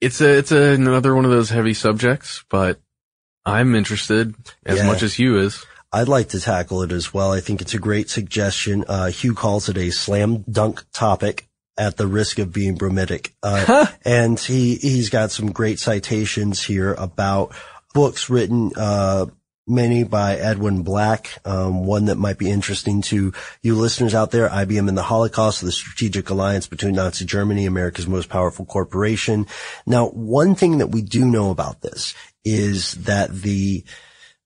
it's 0.00 0.20
a, 0.20 0.36
it's 0.38 0.52
a, 0.52 0.74
another 0.74 1.14
one 1.14 1.24
of 1.24 1.30
those 1.30 1.50
heavy 1.50 1.74
subjects, 1.74 2.44
but 2.50 2.78
I'm 3.44 3.74
interested 3.74 4.34
as 4.66 4.78
Yeah. 4.78 4.86
much 4.86 5.02
as 5.02 5.14
Hugh 5.14 5.38
is. 5.38 5.64
I'd 5.92 6.08
like 6.08 6.28
to 6.30 6.40
tackle 6.40 6.82
it 6.82 6.92
as 6.92 7.14
well. 7.14 7.32
I 7.32 7.40
think 7.40 7.62
it's 7.62 7.74
a 7.74 7.78
great 7.78 8.10
suggestion. 8.10 8.84
Uh, 8.86 9.06
Hugh 9.06 9.34
calls 9.34 9.68
it 9.68 9.78
a 9.78 9.90
slam 9.90 10.44
dunk 10.50 10.84
topic 10.92 11.48
at 11.78 11.96
the 11.96 12.06
risk 12.06 12.38
of 12.38 12.52
being 12.52 12.74
bromidic. 12.74 13.34
Uh, 13.42 13.86
and 14.04 14.38
he, 14.38 14.74
he's 14.74 15.08
got 15.08 15.30
some 15.30 15.52
great 15.52 15.78
citations 15.78 16.62
here 16.62 16.92
about 16.94 17.54
books 17.94 18.28
written, 18.28 18.72
uh, 18.76 19.26
many 19.66 20.02
by 20.02 20.36
Edwin 20.36 20.82
Black. 20.82 21.38
Um, 21.44 21.86
one 21.86 22.06
that 22.06 22.16
might 22.16 22.38
be 22.38 22.50
interesting 22.50 23.00
to 23.02 23.32
you 23.62 23.74
listeners 23.74 24.14
out 24.14 24.30
there, 24.30 24.48
IBM 24.48 24.88
and 24.88 24.98
the 24.98 25.02
Holocaust, 25.02 25.62
the 25.62 25.72
strategic 25.72 26.28
alliance 26.28 26.66
between 26.66 26.94
Nazi 26.94 27.24
Germany, 27.24 27.64
America's 27.64 28.06
most 28.06 28.28
powerful 28.28 28.66
corporation. 28.66 29.46
Now, 29.86 30.08
one 30.08 30.54
thing 30.54 30.78
that 30.78 30.88
we 30.88 31.00
do 31.00 31.24
know 31.24 31.50
about 31.50 31.80
this 31.80 32.14
is 32.44 32.92
that 33.04 33.32
the, 33.32 33.84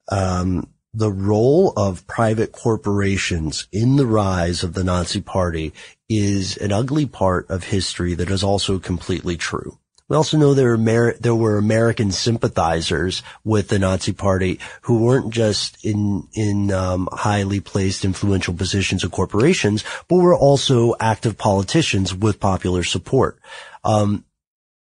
um, 0.09 0.72
the 0.95 1.11
role 1.11 1.73
of 1.77 2.07
private 2.07 2.53
corporations 2.53 3.67
in 3.73 3.97
the 3.97 4.07
rise 4.07 4.63
of 4.63 4.75
the 4.75 4.85
Nazi 4.85 5.21
party 5.21 5.73
is 6.09 6.57
an 6.59 6.73
ugly 6.73 7.07
part 7.07 7.49
of 7.49 7.65
history 7.65 8.15
that 8.15 8.31
is 8.31 8.45
also 8.45 8.79
completely 8.79 9.37
true. 9.37 9.79
We 10.09 10.17
also 10.17 10.37
know 10.37 10.53
there, 10.53 10.75
Amer- 10.75 11.17
there 11.19 11.35
were 11.35 11.57
American 11.57 12.13
sympathizers 12.13 13.23
with 13.45 13.69
the 13.69 13.79
Nazi 13.79 14.13
party 14.13 14.61
who 14.83 15.03
weren't 15.03 15.33
just 15.33 15.83
in, 15.83 16.29
in, 16.35 16.71
um, 16.71 17.09
highly 17.11 17.61
placed 17.61 18.05
influential 18.05 18.53
positions 18.53 19.05
of 19.05 19.11
corporations, 19.11 19.85
but 20.09 20.17
were 20.17 20.37
also 20.37 20.95
active 21.01 21.39
politicians 21.39 22.15
with 22.15 22.41
popular 22.41 22.85
support. 22.85 23.39
Um, 23.85 24.27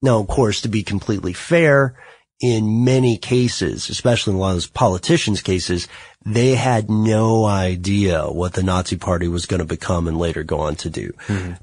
now, 0.04 0.20
of 0.20 0.28
course, 0.28 0.62
to 0.62 0.68
be 0.68 0.84
completely 0.84 1.34
fair, 1.34 1.98
in 2.40 2.84
many 2.84 3.18
cases, 3.18 3.90
especially 3.90 4.32
in 4.32 4.38
a 4.38 4.40
lot 4.40 4.50
of 4.50 4.56
those 4.56 4.68
politicians' 4.68 5.42
cases, 5.42 5.88
they 6.26 6.56
had 6.56 6.90
no 6.90 7.46
idea 7.46 8.26
what 8.26 8.54
the 8.54 8.64
Nazi 8.64 8.98
party 8.98 9.28
was 9.28 9.46
going 9.46 9.60
to 9.60 9.66
become 9.66 10.08
and 10.08 10.18
later 10.18 10.44
go 10.44 10.60
on 10.60 10.76
to 10.78 10.90
do. 10.90 11.14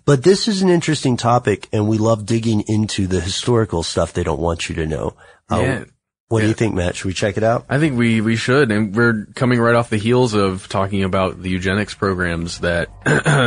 But 0.05 0.25
this 0.25 0.49
is 0.49 0.63
an 0.63 0.71
interesting 0.71 1.17
topic 1.17 1.69
and 1.73 1.87
we 1.87 1.99
love 1.99 2.27
digging 2.27 2.63
into 2.67 3.07
the 3.07 3.21
historical 3.21 3.83
stuff 3.83 4.13
they 4.13 4.25
don't 4.25 4.41
want 4.41 4.69
you 4.69 4.75
to 4.77 4.87
know. 4.87 5.15
Uh, 5.51 5.61
Yeah. 5.61 5.85
What 6.29 6.41
do 6.41 6.49
you 6.49 6.55
think, 6.55 6.75
Matt? 6.75 6.97
Should 6.97 7.05
we 7.05 7.13
check 7.13 7.37
it 7.37 7.45
out? 7.45 7.67
I 7.69 7.79
think 7.79 7.97
we, 7.97 8.21
we 8.21 8.35
should, 8.35 8.73
and 8.73 8.97
we're 8.97 9.27
coming 9.37 9.61
right 9.61 9.75
off 9.77 9.91
the 9.91 9.99
heels 9.99 10.35
of 10.35 10.69
talking 10.69 11.05
about 11.05 11.41
the 11.41 11.51
eugenics 11.51 11.95
programs 11.95 12.61
that 12.61 12.89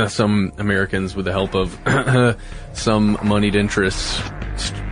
some 0.09 0.53
Americans, 0.57 1.13
with 1.13 1.25
the 1.25 1.31
help 1.31 1.53
of 1.55 1.77
some 2.73 3.17
moneyed 3.23 3.55
interests, 3.55 4.21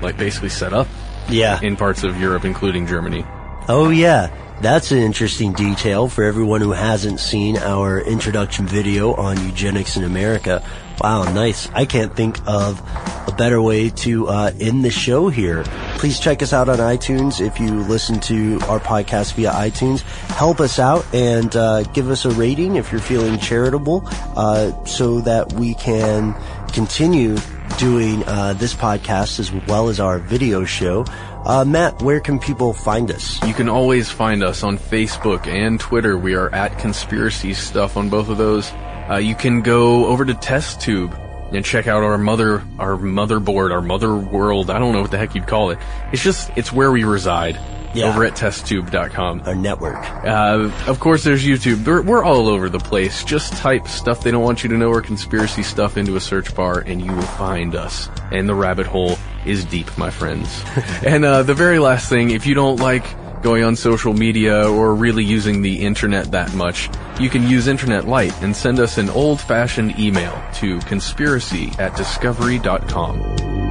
like 0.01 0.17
basically 0.17 0.49
set 0.49 0.73
up 0.73 0.87
Yeah. 1.29 1.59
in 1.61 1.75
parts 1.75 2.03
of 2.03 2.19
Europe, 2.19 2.45
including 2.45 2.87
Germany. 2.87 3.25
Oh 3.67 3.89
yeah, 3.89 4.29
that's 4.61 4.91
an 4.91 4.99
interesting 4.99 5.53
detail 5.53 6.07
for 6.07 6.23
everyone 6.23 6.61
who 6.61 6.71
hasn't 6.71 7.19
seen 7.19 7.57
our 7.57 7.99
introduction 7.99 8.67
video 8.67 9.13
on 9.13 9.43
eugenics 9.43 9.97
in 9.97 10.03
America. 10.03 10.63
Wow, 11.01 11.23
nice. 11.33 11.67
I 11.73 11.85
can't 11.85 12.15
think 12.15 12.39
of 12.47 12.79
a 13.27 13.33
better 13.37 13.61
way 13.61 13.89
to 13.89 14.27
uh, 14.29 14.51
end 14.61 14.85
the 14.85 14.91
show 14.91 15.27
here. 15.27 15.63
Please 15.97 16.19
check 16.19 16.41
us 16.41 16.53
out 16.53 16.69
on 16.69 16.77
iTunes 16.77 17.45
if 17.45 17.59
you 17.59 17.81
listen 17.81 18.19
to 18.21 18.59
our 18.69 18.79
podcast 18.79 19.33
via 19.33 19.51
iTunes. 19.51 20.01
Help 20.29 20.59
us 20.59 20.79
out 20.79 21.05
and 21.13 21.53
uh, 21.55 21.83
give 21.83 22.09
us 22.09 22.23
a 22.23 22.29
rating 22.31 22.75
if 22.77 22.91
you're 22.91 23.01
feeling 23.01 23.37
charitable, 23.39 24.03
uh, 24.37 24.85
so 24.85 25.19
that 25.21 25.51
we 25.53 25.73
can 25.73 26.33
continue 26.71 27.35
doing 27.77 28.23
uh, 28.25 28.53
this 28.53 28.73
podcast 28.73 29.39
as 29.39 29.51
well 29.67 29.89
as 29.89 29.99
our 29.99 30.19
video 30.19 30.65
show. 30.65 31.05
Uh, 31.45 31.63
Matt, 31.65 32.01
where 32.01 32.19
can 32.19 32.39
people 32.39 32.73
find 32.73 33.11
us? 33.11 33.41
You 33.45 33.53
can 33.53 33.69
always 33.69 34.09
find 34.09 34.43
us 34.43 34.63
on 34.63 34.77
Facebook 34.77 35.47
and 35.47 35.79
Twitter. 35.79 36.17
We 36.17 36.35
are 36.35 36.53
at 36.53 36.79
Conspiracy 36.79 37.53
Stuff 37.53 37.97
on 37.97 38.09
both 38.09 38.29
of 38.29 38.37
those. 38.37 38.71
Uh, 39.09 39.19
you 39.21 39.35
can 39.35 39.61
go 39.61 40.07
over 40.07 40.25
to 40.25 40.33
TestTube 40.33 41.21
and 41.53 41.63
check 41.63 41.87
out 41.87 42.01
our 42.01 42.17
mother, 42.17 42.63
our 42.79 42.97
motherboard, 42.97 43.71
our 43.71 43.81
mother 43.81 44.15
world. 44.15 44.69
I 44.69 44.79
don't 44.79 44.93
know 44.93 45.01
what 45.01 45.11
the 45.11 45.17
heck 45.17 45.35
you'd 45.35 45.47
call 45.47 45.69
it. 45.69 45.77
It's 46.11 46.23
just, 46.23 46.49
it's 46.55 46.73
where 46.73 46.91
we 46.91 47.03
reside. 47.03 47.59
Yeah. 47.95 48.09
Over 48.09 48.25
at 48.25 48.33
testtube.com. 48.33 49.43
Our 49.45 49.55
network. 49.55 49.95
Uh, 49.95 50.71
of 50.87 50.99
course, 50.99 51.23
there's 51.23 51.45
YouTube. 51.45 51.85
We're, 51.85 52.01
we're 52.01 52.23
all 52.23 52.47
over 52.47 52.69
the 52.69 52.79
place. 52.79 53.23
Just 53.23 53.53
type 53.53 53.87
stuff 53.87 54.21
they 54.21 54.31
don't 54.31 54.43
want 54.43 54.63
you 54.63 54.69
to 54.69 54.77
know 54.77 54.89
or 54.89 55.01
conspiracy 55.01 55.63
stuff 55.63 55.97
into 55.97 56.15
a 56.15 56.19
search 56.19 56.53
bar 56.55 56.79
and 56.79 57.01
you 57.01 57.11
will 57.13 57.21
find 57.21 57.75
us. 57.75 58.09
And 58.31 58.49
the 58.49 58.55
rabbit 58.55 58.85
hole 58.85 59.17
is 59.45 59.63
deep, 59.65 59.97
my 59.97 60.09
friends. 60.09 60.63
and 61.05 61.23
uh, 61.23 61.43
the 61.43 61.53
very 61.53 61.79
last 61.79 62.09
thing, 62.09 62.31
if 62.31 62.45
you 62.45 62.53
don't 62.53 62.79
like 62.79 63.05
going 63.41 63.63
on 63.63 63.75
social 63.75 64.13
media 64.13 64.67
or 64.67 64.95
really 64.95 65.23
using 65.23 65.61
the 65.61 65.81
internet 65.81 66.31
that 66.31 66.53
much, 66.55 66.89
you 67.19 67.29
can 67.29 67.47
use 67.47 67.67
Internet 67.67 68.07
Lite 68.07 68.33
and 68.41 68.55
send 68.55 68.79
us 68.79 68.97
an 68.97 69.09
old-fashioned 69.09 69.99
email 69.99 70.43
to 70.55 70.79
conspiracy 70.79 71.71
at 71.77 71.95
discovery.com. 71.95 73.64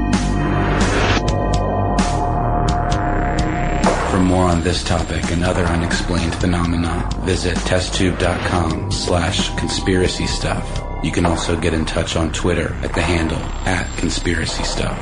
more 4.35 4.47
on 4.47 4.63
this 4.63 4.83
topic 4.83 5.31
and 5.31 5.45
other 5.45 5.63
unexplained 5.63 6.35
phenomena, 6.35 7.09
visit 7.21 7.57
testtube.com 7.59 8.91
slash 8.91 9.55
conspiracy 9.57 10.27
stuff. 10.27 10.67
You 11.05 11.13
can 11.13 11.25
also 11.25 11.57
get 11.57 11.73
in 11.73 11.85
touch 11.85 12.17
on 12.17 12.33
Twitter 12.33 12.75
at 12.83 12.93
the 12.95 13.01
handle 13.01 13.39
at 13.65 13.87
conspiracy 13.97 14.65
stuff. 14.65 14.99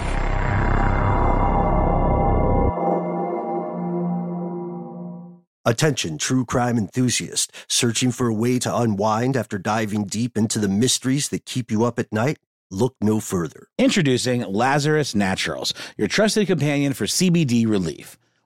Attention, 5.65 6.19
true 6.19 6.45
crime 6.45 6.77
enthusiast, 6.77 7.51
searching 7.69 8.13
for 8.13 8.27
a 8.27 8.35
way 8.35 8.59
to 8.59 8.77
unwind 8.77 9.35
after 9.35 9.57
diving 9.57 10.05
deep 10.05 10.37
into 10.37 10.59
the 10.59 10.69
mysteries 10.69 11.31
that 11.31 11.47
keep 11.47 11.71
you 11.71 11.85
up 11.85 11.99
at 11.99 12.13
night? 12.13 12.37
Look 12.71 12.97
no 13.01 13.19
further. 13.19 13.69
Introducing 13.79 14.43
Lazarus 14.43 15.15
Naturals, 15.15 15.73
your 15.97 16.09
trusted 16.09 16.49
companion 16.49 16.93
for 16.93 17.07
CBD 17.07 17.67
relief. 17.67 18.19